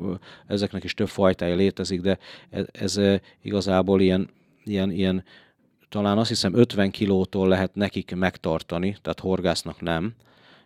ezeknek 0.46 0.84
is 0.84 0.94
több 0.94 1.08
fajtája 1.08 1.54
létezik, 1.54 2.00
de 2.00 2.18
ez, 2.50 2.66
ez 2.72 3.00
igazából 3.42 4.00
ilyen, 4.00 4.28
ilyen, 4.64 4.90
ilyen, 4.90 5.24
talán 5.88 6.18
azt 6.18 6.28
hiszem 6.28 6.54
50 6.54 6.90
kilótól 6.90 7.48
lehet 7.48 7.74
nekik 7.74 8.14
megtartani, 8.14 8.96
tehát 9.02 9.20
horgásznak 9.20 9.80
nem, 9.80 10.14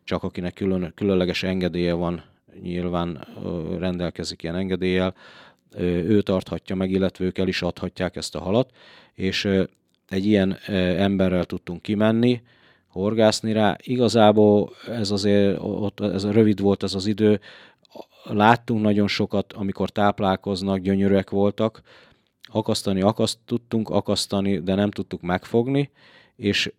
csak 0.05 0.23
akinek 0.23 0.55
külön, 0.55 0.93
különleges 0.95 1.43
engedélye 1.43 1.93
van, 1.93 2.25
nyilván 2.63 3.27
rendelkezik 3.79 4.43
ilyen 4.43 4.57
engedéllyel, 4.57 5.15
ő 5.77 6.23
tarthatja 6.23 6.77
meg, 6.77 6.91
illetve 6.91 7.25
ők 7.25 7.39
el 7.39 7.49
is 7.49 7.63
adhatják 7.63 8.17
ezt 8.17 8.35
a 8.35 8.41
halat, 8.41 8.71
és 9.15 9.49
egy 10.09 10.27
ilyen 10.27 10.59
emberrel 10.97 11.45
tudtunk 11.45 11.83
kimenni, 11.83 12.43
horgászni 12.99 13.53
rá. 13.53 13.77
Igazából 13.83 14.71
ez 14.87 15.11
azért, 15.11 15.59
ott, 15.61 16.01
ez 16.01 16.31
rövid 16.31 16.61
volt 16.61 16.83
ez 16.83 16.95
az 16.95 17.07
idő, 17.07 17.41
láttunk 18.25 18.83
nagyon 18.83 19.09
sokat, 19.09 19.53
amikor 19.53 19.91
táplálkoznak, 19.91 20.79
gyönyörűek 20.79 21.31
voltak, 21.31 21.83
akasztani 22.43 23.01
akaszt, 23.01 23.39
tudtunk 23.45 23.91
akasztani, 23.91 24.59
de 24.59 24.75
nem 24.75 24.91
tudtuk 24.91 25.21
megfogni, 25.21 25.91
és 26.37 26.73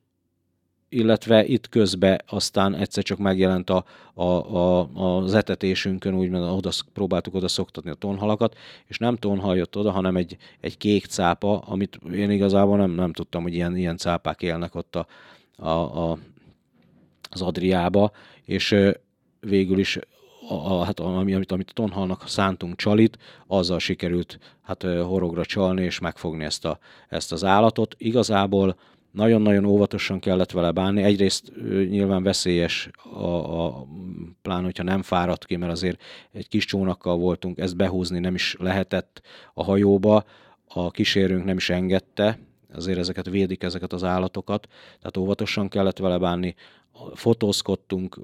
illetve 0.89 1.45
itt 1.45 1.69
közben 1.69 2.21
aztán 2.27 2.75
egyszer 2.75 3.03
csak 3.03 3.17
megjelent 3.17 3.69
a, 3.69 3.86
a, 4.13 4.23
a, 4.23 4.89
az 5.17 5.34
etetésünkön, 5.34 6.15
úgymond 6.15 6.43
oda, 6.43 6.69
próbáltuk 6.93 7.34
oda 7.34 7.47
szoktatni 7.47 7.89
a 7.89 7.93
tonhalakat, 7.93 8.55
és 8.88 8.97
nem 8.97 9.15
tonhal 9.15 9.58
jött 9.58 9.77
oda, 9.77 9.91
hanem 9.91 10.15
egy, 10.15 10.38
egy 10.60 10.77
kék 10.77 11.05
cápa, 11.05 11.60
amit 11.60 11.99
én 12.13 12.32
igazából 12.32 12.77
nem, 12.77 12.91
nem 12.91 13.13
tudtam, 13.13 13.43
hogy 13.43 13.53
ilyen, 13.53 13.77
ilyen 13.77 13.97
cápák 13.97 14.41
élnek 14.41 14.75
ott 14.75 14.95
a, 14.95 15.08
a, 15.60 15.69
a, 16.10 16.17
az 17.30 17.41
Adriába, 17.41 18.12
és 18.45 18.76
végül 19.39 19.80
is 19.80 20.00
a, 20.50 20.84
hát 20.84 21.00
ami, 21.00 21.34
amit, 21.34 21.52
amit 21.52 21.74
tonhalnak 21.74 22.28
szántunk 22.28 22.76
csalit, 22.76 23.17
azzal 23.48 23.80
sikerült 23.80 24.39
hát 24.62 24.84
horogra 24.84 25.45
csalni 25.45 25.84
és 25.84 26.00
megfogni 26.00 26.43
ezt, 26.43 26.65
a, 26.65 26.80
ezt 27.10 27.32
az 27.32 27.43
állatot. 27.43 27.95
Igazából 27.98 28.76
nagyon-nagyon 29.12 29.65
óvatosan 29.65 30.19
kellett 30.19 30.52
vele 30.52 30.72
bánni. 30.72 31.04
Egyrészt 31.04 31.52
nyilván 31.89 32.24
veszélyes, 32.24 32.89
a, 33.13 33.26
a, 33.65 33.86
plán, 34.41 34.63
hogyha 34.63 34.84
nem 34.84 35.02
fáradt 35.02 35.45
ki, 35.45 35.56
mert 35.56 35.72
azért 35.72 36.02
egy 36.32 36.48
kis 36.48 36.65
csónakkal 36.65 37.17
voltunk, 37.17 37.58
ezt 37.58 37.76
behúzni 37.76 38.19
nem 38.19 38.36
is 38.36 38.56
lehetett 38.60 39.22
a 39.54 39.63
hajóba, 39.63 40.24
a 40.67 40.91
kísérőnk 40.91 41.45
nem 41.45 41.58
is 41.58 41.69
engedte, 41.69 42.39
azért 42.73 42.97
ezeket 42.97 43.29
védik, 43.29 43.63
ezeket 43.63 43.93
az 43.93 44.03
állatokat, 44.03 44.67
tehát 44.97 45.17
óvatosan 45.17 45.67
kellett 45.67 45.97
vele 45.97 46.17
bánni, 46.17 46.55
fotózkodtunk, 47.13 48.19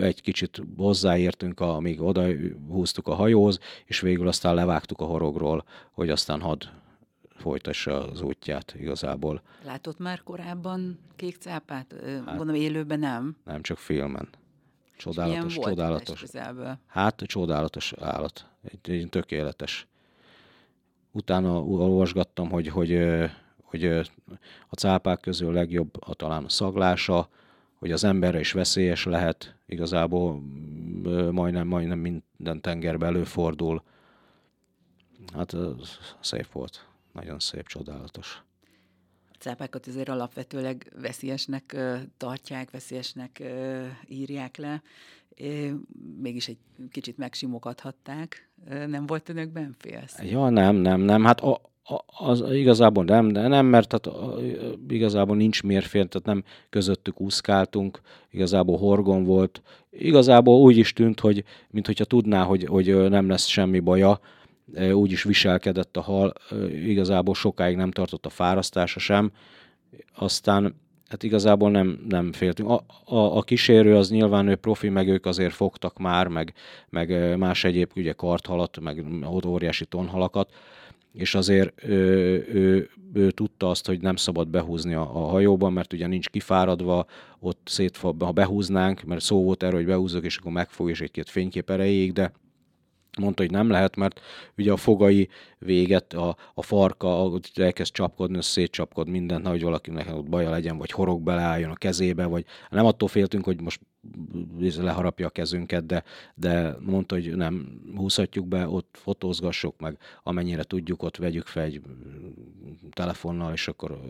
egy 0.00 0.20
kicsit 0.20 0.62
hozzáértünk, 0.76 1.60
amíg 1.60 2.00
oda 2.02 2.26
húztuk 2.68 3.08
a 3.08 3.14
hajóhoz, 3.14 3.58
és 3.84 4.00
végül 4.00 4.28
aztán 4.28 4.54
levágtuk 4.54 5.00
a 5.00 5.04
horogról, 5.04 5.64
hogy 5.92 6.10
aztán 6.10 6.40
had 6.40 6.70
folytassa 7.36 8.08
az 8.10 8.20
útját 8.20 8.74
igazából. 8.78 9.42
Látott 9.64 9.98
már 9.98 10.22
korábban 10.22 10.98
kék 11.16 11.36
cápát? 11.36 11.94
Hát, 12.04 12.24
Gondolom 12.24 12.54
élőben 12.54 12.98
nem. 12.98 13.36
Nem, 13.44 13.62
csak 13.62 13.78
filmen. 13.78 14.28
Csodálatos, 14.96 15.54
csodálatos. 15.54 16.24
Hát 16.86 17.22
csodálatos 17.22 17.92
állat. 18.00 18.46
Egy, 18.62 18.90
egy 18.90 19.08
tökéletes. 19.08 19.86
Utána 21.10 21.62
olvasgattam, 21.62 22.50
hogy, 22.50 22.68
hogy, 22.68 22.98
hogy 23.68 23.84
a 24.68 24.74
cápák 24.76 25.20
közül 25.20 25.52
legjobb 25.52 25.90
a 26.00 26.14
talán 26.14 26.44
a 26.44 26.48
szaglása, 26.48 27.28
hogy 27.78 27.92
az 27.92 28.04
emberre 28.04 28.40
is 28.40 28.52
veszélyes 28.52 29.04
lehet, 29.04 29.54
igazából 29.66 30.42
majdnem, 31.30 31.66
majdnem 31.66 31.98
minden 31.98 32.60
tengerbe 32.60 33.06
előfordul. 33.06 33.82
Hát 35.34 35.56
szép 36.20 36.52
volt 36.52 36.86
nagyon 37.12 37.38
szép, 37.38 37.66
csodálatos. 37.66 38.42
A 39.32 39.36
cápákat 39.38 39.86
azért 39.86 40.08
alapvetőleg 40.08 40.92
veszélyesnek 41.00 41.76
tartják, 42.16 42.70
veszélyesnek 42.70 43.42
írják 44.08 44.56
le, 44.56 44.82
mégis 46.20 46.48
egy 46.48 46.58
kicsit 46.90 47.16
megsimogathatták. 47.16 48.48
Nem 48.68 49.06
volt 49.06 49.28
önökben 49.28 49.74
félsz? 49.78 50.22
Ja, 50.22 50.48
nem, 50.48 50.76
nem, 50.76 51.00
nem. 51.00 51.24
Hát 51.24 51.40
a, 51.40 51.60
az 52.06 52.44
igazából 52.52 53.04
nem, 53.04 53.28
de 53.28 53.48
nem, 53.48 53.66
mert 53.66 53.88
tehát, 53.88 54.18
igazából 54.88 55.36
nincs 55.36 55.62
miért 55.62 55.86
fél, 55.86 56.06
tehát 56.06 56.26
nem 56.26 56.44
közöttük 56.70 57.20
úszkáltunk, 57.20 58.00
igazából 58.30 58.78
horgon 58.78 59.24
volt. 59.24 59.62
Igazából 59.90 60.60
úgy 60.60 60.76
is 60.76 60.92
tűnt, 60.92 61.20
hogy 61.20 61.44
mintha 61.70 62.04
tudná, 62.04 62.42
hogy, 62.44 62.64
hogy 62.64 63.08
nem 63.08 63.28
lesz 63.28 63.46
semmi 63.46 63.80
baja, 63.80 64.20
úgy 64.92 65.12
is 65.12 65.22
viselkedett 65.22 65.96
a 65.96 66.00
hal, 66.00 66.32
igazából 66.84 67.34
sokáig 67.34 67.76
nem 67.76 67.90
tartott 67.90 68.26
a 68.26 68.30
fárasztása 68.30 68.98
sem, 68.98 69.32
aztán 70.16 70.74
hát 71.08 71.22
igazából 71.22 71.70
nem, 71.70 72.04
nem 72.08 72.32
féltünk. 72.32 72.68
A, 72.68 72.84
a, 73.04 73.36
a 73.36 73.42
kísérő 73.42 73.96
az 73.96 74.10
nyilván 74.10 74.48
ő 74.48 74.54
profi, 74.54 74.88
meg 74.88 75.08
ők 75.08 75.26
azért 75.26 75.52
fogtak 75.52 75.98
már, 75.98 76.26
meg, 76.26 76.52
meg 76.88 77.36
más 77.38 77.64
egyéb 77.64 77.90
ugye 77.96 78.12
karthalat, 78.12 78.80
meg 78.80 79.04
óriási 79.46 79.84
tonhalakat, 79.84 80.52
és 81.18 81.34
azért 81.34 81.84
ő, 81.84 81.96
ő, 82.52 82.90
ő 83.12 83.30
tudta 83.30 83.68
azt, 83.70 83.86
hogy 83.86 84.00
nem 84.00 84.16
szabad 84.16 84.48
behúzni 84.48 84.94
a, 84.94 85.00
a 85.00 85.28
hajóban, 85.28 85.72
mert 85.72 85.92
ugye 85.92 86.06
nincs 86.06 86.28
kifáradva, 86.28 87.06
ott 87.40 87.60
szétfa, 87.64 88.14
ha 88.18 88.32
behúznánk, 88.32 89.02
mert 89.02 89.20
szó 89.20 89.42
volt 89.42 89.62
erről, 89.62 89.78
hogy 89.78 89.86
behúzok, 89.86 90.24
és 90.24 90.36
akkor 90.36 90.52
megfog, 90.52 90.90
és 90.90 91.00
egy-két 91.00 91.28
fénykép 91.28 91.70
erejéig, 91.70 92.12
de 92.12 92.32
mondta, 93.18 93.42
hogy 93.42 93.50
nem 93.50 93.70
lehet, 93.70 93.96
mert 93.96 94.20
ugye 94.56 94.72
a 94.72 94.76
fogai 94.76 95.28
véget, 95.58 96.12
a, 96.12 96.36
a 96.54 96.62
farka 96.62 97.40
elkezd 97.54 97.92
csapkodni, 97.92 98.42
szétcsapkod 98.42 99.08
mindent, 99.08 99.46
hogy 99.46 99.62
valakinek 99.62 100.16
ott 100.16 100.28
baja 100.28 100.50
legyen, 100.50 100.78
vagy 100.78 100.90
horog 100.90 101.22
beleálljon 101.22 101.70
a 101.70 101.74
kezébe, 101.74 102.24
vagy 102.24 102.44
nem 102.70 102.86
attól 102.86 103.08
féltünk, 103.08 103.44
hogy 103.44 103.60
most 103.60 103.80
leharapja 104.58 105.26
a 105.26 105.30
kezünket, 105.30 105.86
de, 105.86 106.04
de 106.34 106.76
mondta, 106.80 107.14
hogy 107.14 107.36
nem 107.36 107.80
húzhatjuk 107.96 108.46
be, 108.46 108.68
ott 108.68 108.98
fotózgassuk 109.02 109.80
meg, 109.80 109.98
amennyire 110.22 110.62
tudjuk, 110.62 111.02
ott 111.02 111.16
vegyük 111.16 111.46
fel 111.46 111.62
egy 111.62 111.82
telefonnal, 112.90 113.52
és 113.52 113.68
akkor 113.68 114.00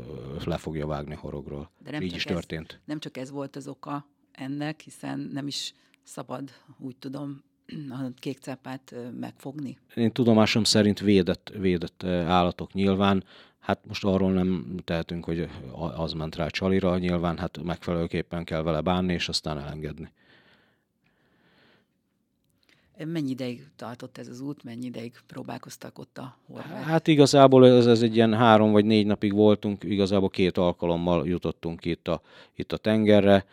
le 0.45 0.57
fogja 0.57 0.87
vágni 0.87 1.15
a 1.15 1.19
horogról. 1.19 1.71
De 1.85 1.91
nem 1.91 2.03
Így 2.03 2.15
is 2.15 2.25
történt. 2.25 2.73
Ez, 2.73 2.79
nem 2.85 2.99
csak 2.99 3.17
ez 3.17 3.31
volt 3.31 3.57
az 3.57 3.69
oka 3.69 4.07
ennek, 4.33 4.81
hiszen 4.81 5.31
nem 5.33 5.47
is 5.47 5.75
szabad, 6.03 6.51
úgy 6.79 6.97
tudom, 6.97 7.43
a 7.91 8.11
kékcápát 8.19 8.95
megfogni? 9.21 9.79
Én 9.95 10.13
tudomásom 10.13 10.65
szerint 10.65 11.01
védett, 11.01 11.53
védett 11.59 12.05
állatok 12.05 12.73
nyilván, 12.73 13.25
hát 13.59 13.79
most 13.87 14.05
arról 14.05 14.33
nem 14.33 14.77
tehetünk, 14.85 15.25
hogy 15.25 15.49
az 15.97 16.13
ment 16.13 16.37
rá 16.37 16.47
csalira, 16.47 16.99
nyilván 16.99 17.39
hát 17.39 17.63
megfelelőképpen 17.63 18.45
kell 18.45 18.63
vele 18.63 18.81
bánni, 18.81 19.13
és 19.13 19.29
aztán 19.29 19.59
elengedni. 19.59 20.13
Mennyi 23.05 23.31
ideig 23.31 23.67
tartott 23.77 24.19
ez 24.19 24.29
az 24.29 24.41
út, 24.41 24.65
mennyi 24.65 24.87
ideig 24.87 25.13
próbálkoztak 25.27 25.99
ott 25.99 26.19
a 26.19 26.37
horvát? 26.47 26.83
Hát 26.83 27.07
igazából 27.07 27.67
ez, 27.67 27.87
ez 27.87 28.03
egy 28.03 28.15
ilyen 28.15 28.35
három 28.35 28.73
vagy 28.73 28.85
négy 28.85 29.07
napig 29.07 29.33
voltunk, 29.33 29.85
igazából 29.85 30.29
két 30.29 30.57
alkalommal 30.57 31.27
jutottunk 31.27 31.85
itt 31.85 32.09
a, 32.09 32.23
itt 32.55 32.73
a 32.73 32.77
tengerre. 32.77 33.45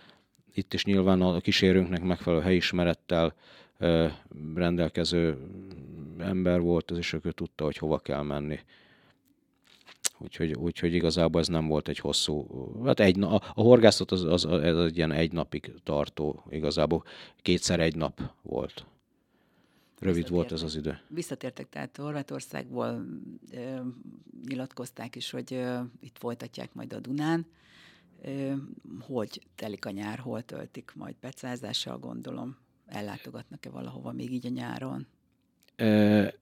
Itt 0.54 0.74
is 0.74 0.86
nyilván 0.86 1.22
a 1.22 1.40
kísérőnknek 1.40 2.04
megfelelő 2.04 2.42
helyismerettel 2.42 3.34
rendelkező 4.56 5.38
ember 6.18 6.62
volt, 6.62 6.92
az 6.92 6.98
is 6.98 7.14
ő 7.14 7.32
tudta, 7.32 7.64
hogy 7.64 7.78
hova 7.78 8.00
kell 8.00 8.22
menni. 8.22 8.60
Úgyhogy, 10.18 10.54
úgyhogy 10.54 10.94
igazából 10.94 11.42
ez 11.42 11.48
nem 11.48 11.68
volt 11.68 11.88
egy 11.88 12.00
hosszú, 12.00 12.48
hát 12.86 13.00
egy, 13.00 13.22
a, 13.22 13.34
a 13.36 13.62
horgászat 13.62 14.12
az, 14.12 14.24
az, 14.24 14.46
az 14.46 14.78
egy 14.86 14.98
ilyen 14.98 15.12
egy 15.12 15.32
napig 15.32 15.74
tartó, 15.84 16.44
igazából 16.50 17.04
kétszer 17.42 17.80
egy 17.80 17.96
nap 17.96 18.22
volt. 18.42 18.86
Rövid 20.00 20.30
volt 20.30 20.52
ez 20.52 20.62
az 20.62 20.76
idő. 20.76 21.00
Visszatértek 21.08 21.70
tehát 21.70 21.98
Horvátországból, 21.98 23.06
ö, 23.52 23.80
nyilatkozták 24.48 25.16
is, 25.16 25.32
hogy 25.32 25.54
ö, 25.54 25.80
itt 26.00 26.18
folytatják 26.18 26.74
majd 26.74 26.94
a 26.94 27.00
Dunán. 27.00 27.46
Ö, 28.22 28.54
hogy 29.00 29.42
telik 29.56 29.86
a 29.86 29.90
nyár, 29.90 30.20
hol 30.20 30.42
töltik 30.42 30.92
majd 30.96 31.16
pecázással, 31.20 31.98
gondolom 31.98 32.58
ellátogatnak-e 32.88 33.70
valahova 33.70 34.12
még 34.12 34.32
így 34.32 34.46
a 34.46 34.50
nyáron? 34.50 35.08
E, 35.76 36.34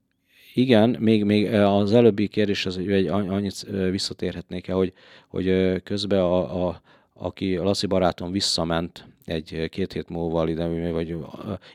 igen, 0.53 0.89
még, 0.89 1.23
még 1.23 1.53
az 1.53 1.93
előbbi 1.93 2.27
kérdés 2.27 2.65
az, 2.65 2.75
hogy 2.75 2.91
egy, 2.91 3.07
annyit 3.07 3.61
visszatérhetnék 3.89 4.67
el, 4.67 4.75
hogy, 4.75 4.93
hogy 5.27 5.81
közben 5.83 6.19
a, 6.19 6.67
a, 6.67 6.81
aki 7.13 7.57
a 7.57 7.63
Laci 7.63 7.87
barátom 7.87 8.31
visszament 8.31 9.07
egy-két 9.25 9.93
hét 9.93 10.09
múlva 10.09 10.49
ide, 10.49 10.91
vagy 10.91 11.15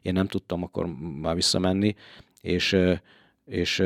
én 0.02 0.12
nem 0.12 0.26
tudtam 0.26 0.62
akkor 0.62 0.86
már 1.20 1.34
visszamenni, 1.34 1.94
és, 2.40 2.76
és 3.44 3.80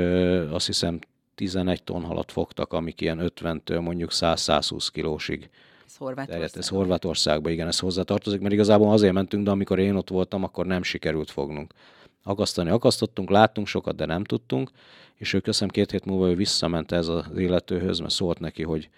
azt 0.51 0.66
hiszem 0.66 0.99
11 1.35 1.83
ton 1.83 2.03
halat 2.03 2.33
fogtak, 2.33 2.73
amik 2.73 3.01
ilyen 3.01 3.18
50-től 3.23 3.81
mondjuk 3.81 4.11
100-120 4.12 4.88
kilósig 4.92 5.51
ez 5.92 5.98
Horvátország. 5.98 6.50
Ez 6.57 6.68
Horvátországban, 6.68 7.52
igen, 7.52 7.66
ez 7.66 7.78
hozzátartozik, 7.78 8.40
mert 8.40 8.55
igazából 8.55 8.92
azért 8.92 9.12
mentünk, 9.12 9.44
de 9.44 9.50
amikor 9.50 9.78
én 9.78 9.94
ott 9.94 10.09
voltam, 10.09 10.44
akkor 10.44 10.66
nem 10.66 10.83
sikerült 10.83 11.31
fognunk. 11.31 11.72
Akasztani 12.22 12.70
akasztottunk, 12.70 13.31
láttunk 13.31 13.66
sokat, 13.66 13.96
de 13.96 14.07
nem 14.07 14.24
tudtunk, 14.24 14.70
és 15.14 15.33
ő 15.33 15.40
köszönöm 15.40 15.70
két 15.70 15.90
hét 15.90 16.05
múlva 16.05 16.28
ő 16.28 16.35
visszament 16.35 16.92
ez 16.92 17.09
az 17.09 17.24
illetőhöz, 17.37 17.98
mert 17.98 18.12
szólt 18.12 18.38
neki, 18.38 18.62
hogy, 18.62 18.88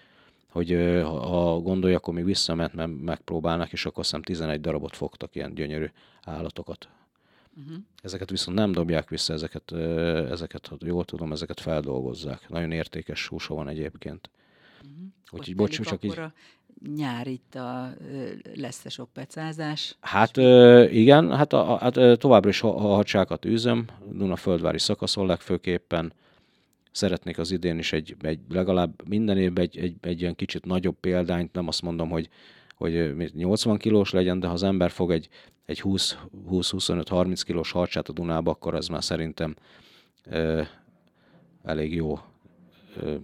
hogy 0.50 0.70
ha 1.02 1.60
gondolja, 1.60 1.96
akkor 1.96 2.14
még 2.14 2.24
visszament, 2.24 2.74
mert 2.74 2.90
megpróbálnak, 3.02 3.72
és 3.72 3.86
akkor 3.86 4.04
azt 4.12 4.22
11 4.22 4.60
darabot 4.60 4.96
fogtak, 4.96 5.34
ilyen 5.34 5.54
gyönyörű 5.54 5.90
állatokat. 6.22 6.88
Uh-huh. 7.56 7.76
Ezeket 8.02 8.30
viszont 8.30 8.56
nem 8.56 8.72
dobják 8.72 9.08
vissza, 9.08 9.32
ezeket, 9.32 9.72
ezeket, 10.30 10.66
ha 10.66 10.76
jól 10.80 11.04
tudom, 11.04 11.32
ezeket 11.32 11.60
feldolgozzák. 11.60 12.48
Nagyon 12.48 12.72
értékes 12.72 13.26
húsa 13.26 13.54
van 13.54 13.68
egyébként. 13.68 14.30
Uh-huh. 14.82 15.06
Úgyhogy 15.30 15.56
bocs, 15.56 15.80
csak 15.80 16.04
így... 16.04 16.18
A 16.18 16.32
nyár 16.96 17.26
itt 17.26 17.54
a, 17.54 17.94
lesz-e 18.54 18.88
sok 18.88 19.08
pecázás? 19.12 19.96
Hát 20.00 20.36
ö, 20.36 20.84
igen, 20.84 21.36
hát, 21.36 21.52
a, 21.52 21.76
hát 21.76 22.18
továbbra 22.18 22.48
is 22.48 22.62
a, 22.62 22.76
a 22.76 22.94
hadságot 22.94 23.44
űzöm, 23.44 23.84
Dunaföldvári 24.10 24.78
szakaszon 24.78 25.26
legfőképpen. 25.26 26.12
Szeretnék 26.92 27.38
az 27.38 27.50
idén 27.50 27.78
is 27.78 27.92
egy, 27.92 28.16
egy 28.20 28.38
legalább 28.48 29.08
minden 29.08 29.38
évben 29.38 29.64
egy, 29.64 29.78
egy, 29.78 29.94
egy 30.00 30.20
ilyen 30.20 30.34
kicsit 30.34 30.64
nagyobb 30.64 30.96
példányt, 31.00 31.52
nem 31.52 31.68
azt 31.68 31.82
mondom, 31.82 32.08
hogy, 32.08 32.28
hogy 32.76 33.14
80 33.34 33.76
kilós 33.76 34.10
legyen, 34.10 34.40
de 34.40 34.46
ha 34.46 34.52
az 34.52 34.62
ember 34.62 34.90
fog 34.90 35.10
egy, 35.10 35.28
egy 35.66 35.82
20-25-30 35.84 37.40
kilós 37.44 37.70
harcsát 37.70 38.08
a 38.08 38.12
Dunába, 38.12 38.50
akkor 38.50 38.74
az 38.74 38.88
már 38.88 39.04
szerintem 39.04 39.56
ö, 40.24 40.62
elég 41.62 41.94
jó 41.94 42.18
ö, 42.96 43.14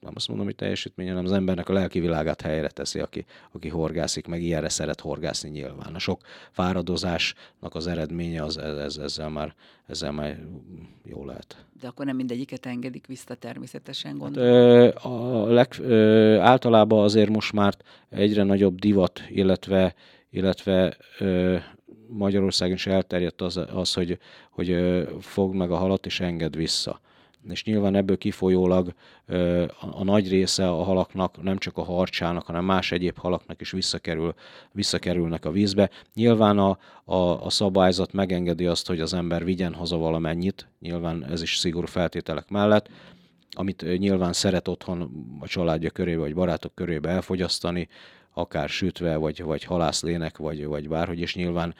nem 0.00 0.12
azt 0.14 0.28
mondom, 0.28 0.46
hogy 0.46 0.54
teljesítmény, 0.54 1.08
hanem 1.08 1.24
az 1.24 1.32
embernek 1.32 1.68
a 1.68 1.72
lelki 1.72 2.00
világát 2.00 2.40
helyre 2.40 2.68
teszi, 2.68 2.98
aki, 2.98 3.24
aki 3.52 3.68
horgászik, 3.68 4.26
meg 4.26 4.42
ilyenre 4.42 4.68
szeret 4.68 5.00
horgászni 5.00 5.48
nyilván. 5.48 5.94
A 5.94 5.98
sok 5.98 6.20
fáradozásnak 6.50 7.74
az 7.74 7.86
eredménye 7.86 8.42
az, 8.42 8.58
ez, 8.58 8.76
ez, 8.76 8.96
ezzel, 8.96 9.28
már, 9.28 9.54
ezzel 9.86 10.12
már 10.12 10.38
jó 11.04 11.24
lehet. 11.24 11.64
De 11.80 11.86
akkor 11.86 12.06
nem 12.06 12.16
mindegyiket 12.16 12.66
engedik 12.66 13.06
vissza 13.06 13.34
természetesen, 13.34 14.10
hát, 14.10 14.20
gondolom. 14.20 14.82
Hát, 14.82 15.04
ö, 15.04 15.08
a 15.08 15.46
leg, 15.46 15.74
ö, 15.80 16.36
általában 16.38 17.04
azért 17.04 17.30
most 17.30 17.52
már 17.52 17.76
egyre 18.08 18.42
nagyobb 18.42 18.78
divat, 18.78 19.22
illetve, 19.28 19.94
illetve 20.30 20.96
ö, 21.18 21.56
Magyarországon 22.06 22.74
is 22.74 22.86
elterjedt 22.86 23.40
az, 23.40 23.60
az 23.72 23.94
hogy, 23.94 24.18
hogy 24.50 24.76
fogd 25.20 25.54
meg 25.54 25.70
a 25.70 25.76
halat 25.76 26.06
és 26.06 26.20
enged 26.20 26.56
vissza 26.56 27.00
és 27.50 27.64
nyilván 27.64 27.94
ebből 27.94 28.18
kifolyólag 28.18 28.92
a 29.78 30.04
nagy 30.04 30.28
része 30.28 30.68
a 30.68 30.82
halaknak, 30.82 31.42
nem 31.42 31.58
csak 31.58 31.76
a 31.76 31.82
harcsának, 31.82 32.46
hanem 32.46 32.64
más 32.64 32.92
egyéb 32.92 33.18
halaknak 33.18 33.60
is 33.60 33.70
visszakerül, 33.70 34.34
visszakerülnek 34.72 35.44
a 35.44 35.50
vízbe. 35.50 35.90
Nyilván 36.14 36.58
a, 36.58 36.78
a, 37.04 37.44
a 37.44 37.50
szabályzat 37.50 38.12
megengedi 38.12 38.66
azt, 38.66 38.86
hogy 38.86 39.00
az 39.00 39.14
ember 39.14 39.44
vigyen 39.44 39.74
haza 39.74 39.96
valamennyit, 39.96 40.68
nyilván 40.80 41.24
ez 41.24 41.42
is 41.42 41.56
szigorú 41.56 41.86
feltételek 41.86 42.48
mellett, 42.48 42.88
amit 43.50 43.98
nyilván 43.98 44.32
szeret 44.32 44.68
otthon 44.68 45.26
a 45.40 45.46
családja 45.46 45.90
körébe, 45.90 46.20
vagy 46.20 46.34
barátok 46.34 46.74
körébe 46.74 47.08
elfogyasztani, 47.08 47.88
akár 48.32 48.68
sütve, 48.68 49.16
vagy, 49.16 49.42
vagy 49.42 49.64
halászlének, 49.64 50.36
vagy, 50.36 50.66
vagy 50.66 50.88
bárhogy, 50.88 51.20
és 51.20 51.34
nyilván 51.34 51.74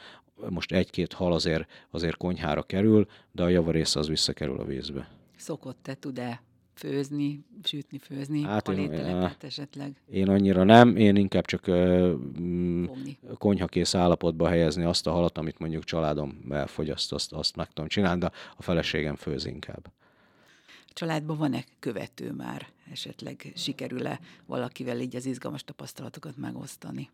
most 0.49 0.71
egy-két 0.71 1.13
hal 1.13 1.33
azért, 1.33 1.87
azért 1.91 2.17
konyhára 2.17 2.63
kerül, 2.63 3.07
de 3.31 3.43
a 3.43 3.47
javarésze 3.47 3.99
az 3.99 4.07
visszakerül 4.07 4.59
a 4.59 4.65
vízbe 4.65 5.18
szokott-e, 5.39 5.93
tud-e 5.93 6.41
főzni, 6.79 7.45
sütni, 7.63 7.97
főzni, 7.97 8.43
hát 8.43 8.63
palételeket 8.63 9.43
esetleg? 9.43 10.01
Én 10.11 10.29
annyira 10.29 10.63
nem, 10.63 10.95
én 10.95 11.15
inkább 11.15 11.45
csak 11.45 11.67
uh, 11.67 12.13
konyhakész 13.37 13.95
állapotba 13.95 14.47
helyezni 14.47 14.83
azt 14.83 15.07
a 15.07 15.11
halat, 15.11 15.37
amit 15.37 15.59
mondjuk 15.59 15.83
családom 15.83 16.45
elfogyaszt, 16.49 17.13
azt, 17.13 17.33
azt 17.33 17.55
meg 17.55 17.67
tudom 17.67 17.89
csinálni, 17.89 18.19
de 18.19 18.31
a 18.57 18.61
feleségem 18.61 19.15
főz 19.15 19.45
inkább. 19.45 19.91
A 20.67 20.93
családban 20.93 21.37
van-e 21.37 21.63
követő 21.79 22.31
már? 22.31 22.67
Esetleg 22.91 23.51
sikerül-e 23.55 24.19
valakivel 24.45 24.99
így 24.99 25.15
az 25.15 25.25
izgalmas 25.25 25.63
tapasztalatokat 25.63 26.37
megosztani? 26.37 27.09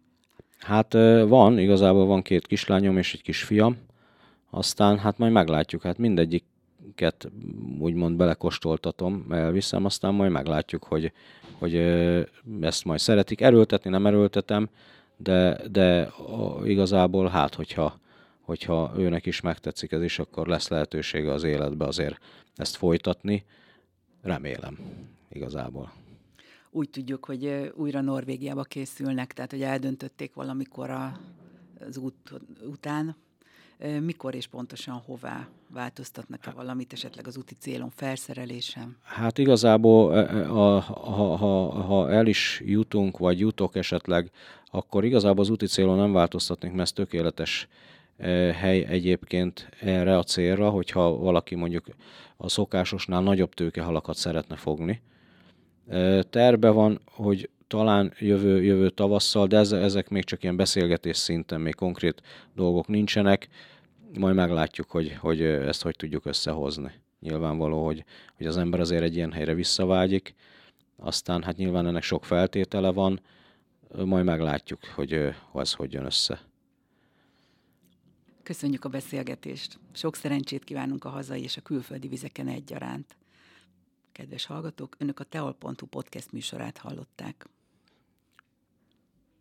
Hát 0.60 0.94
van, 1.28 1.60
igazából 1.60 2.06
van 2.06 2.22
két 2.22 2.48
kislányom 2.48 2.98
és 2.98 3.14
egy 3.14 3.22
kisfiam, 3.22 3.78
aztán 4.50 5.00
hát 5.00 5.18
majd 5.18 5.32
meglátjuk, 5.32 5.82
hát 5.82 5.98
mindegyik 5.98 6.44
ket 6.95 7.32
úgymond 7.80 8.17
belekostoltatom, 8.17 9.26
elviszem, 9.30 9.86
aztán 9.86 10.13
majd 10.13 10.32
meglátjuk, 10.32 10.84
hogy, 10.84 11.12
hogy 11.58 11.76
ezt 12.62 12.86
majd 12.86 13.00
szeretik. 13.00 13.41
Erőltetni 13.41 13.89
nem 13.89 14.06
erőltetem, 14.06 14.69
de, 15.17 15.67
de 15.71 16.12
igazából 16.63 17.28
hát, 17.28 17.56
hogyha, 17.56 18.00
hogyha 18.41 18.93
őnek 18.98 19.26
is 19.26 19.41
megtetszik 19.41 19.91
ez 19.91 20.02
is, 20.02 20.19
akkor 20.19 20.48
lesz 20.48 20.67
lehetősége 20.67 21.32
az 21.32 21.43
életbe 21.43 21.86
azért 21.86 22.19
ezt 22.56 22.76
folytatni. 22.76 23.45
Remélem, 24.21 24.78
igazából. 25.30 25.93
Úgy 26.71 26.89
tudjuk, 26.89 27.26
hogy 27.26 27.71
újra 27.76 28.02
Norvégiába 28.02 28.63
készülnek, 28.63 29.34
tehát 29.34 29.52
hogy 29.52 29.62
eldöntötték 29.62 30.34
valamikor 30.34 30.89
a, 30.89 31.19
az 31.88 31.98
út 31.98 32.34
után, 32.65 33.15
mikor 34.02 34.36
és 34.36 34.48
pontosan 34.48 35.02
hová 35.06 35.48
változtatnak-e 35.70 36.52
valamit, 36.52 36.94
esetleg 36.94 37.28
az 37.28 37.38
úti 37.38 37.56
célon 37.60 37.90
felszerelésem? 37.90 38.98
Hát 39.04 39.38
igazából, 39.38 40.26
ha, 40.46 40.80
ha, 40.80 41.36
ha, 41.36 41.70
ha 41.70 42.12
el 42.12 42.28
is 42.28 42.62
jutunk, 42.66 43.18
vagy 43.18 43.40
jutok 43.40 43.76
esetleg, 43.76 44.32
akkor 44.66 45.06
igazából 45.06 45.44
az 45.44 45.50
úti 45.50 45.66
célon 45.66 45.98
nem 45.98 46.12
változtatnék, 46.12 46.72
mert 46.72 46.84
ez 46.84 46.92
tökéletes 46.92 47.68
hely 48.54 48.86
egyébként 48.86 49.70
erre 49.80 50.18
a 50.18 50.24
célra, 50.24 50.70
hogyha 50.70 51.18
valaki 51.18 51.56
mondjuk 51.56 51.86
a 52.38 52.50
szokásosnál 52.50 53.22
nagyobb 53.22 53.54
tőkehalakat 53.54 54.16
szeretne 54.16 54.56
fogni. 54.56 55.02
Terve 56.30 56.70
van, 56.70 57.02
hogy 57.06 57.50
talán 57.67 58.13
jövő, 58.19 58.63
jövő 58.63 58.89
tavasszal, 58.89 59.47
de 59.47 59.58
ezek 59.58 60.10
még 60.10 60.23
csak 60.23 60.43
ilyen 60.43 60.56
beszélgetés 60.56 61.17
szinten, 61.17 61.62
még 61.62 61.75
konkrét 61.75 62.21
dolgok 62.56 62.88
nincsenek, 62.88 63.47
majd 64.19 64.36
meglátjuk, 64.36 64.91
hogy, 64.91 65.15
hogy 65.19 65.41
ezt 65.41 65.82
hogy 65.82 65.95
tudjuk 65.95 66.25
összehozni. 66.25 66.91
Nyilvánvaló, 67.19 67.86
hogy, 67.86 68.04
hogy 68.38 68.45
az 68.45 68.58
ember 68.58 68.80
azért 68.80 69.04
egy 69.04 69.15
ilyen 69.15 69.32
helyre 69.32 69.54
visszavágyik, 69.54 70.36
aztán 70.95 71.43
hát 71.43 71.58
nyilván 71.58 71.88
ennek 71.88 72.04
sok 72.04 72.25
feltétele 72.25 72.91
van, 72.91 73.21
majd 74.06 74.25
meglátjuk, 74.25 74.80
hogy 74.95 75.34
ez 75.54 75.73
hogy 75.73 75.93
jön 75.93 76.06
össze. 76.06 76.41
Köszönjük 78.43 78.86
a 78.86 78.89
beszélgetést. 78.89 79.80
Sok 79.91 80.15
szerencsét 80.15 80.63
kívánunk 80.63 81.04
a 81.04 81.10
hazai 81.10 81.43
és 81.43 81.58
a 81.58 81.62
külföldi 81.62 82.08
vizeken 82.08 82.47
egyaránt. 82.47 83.17
Kedves 84.12 84.45
hallgatók, 84.45 84.95
Önök 84.97 85.19
a 85.19 85.23
teol.hu 85.23 85.86
podcast 85.86 86.32
műsorát 86.32 86.78
hallották. 86.78 87.49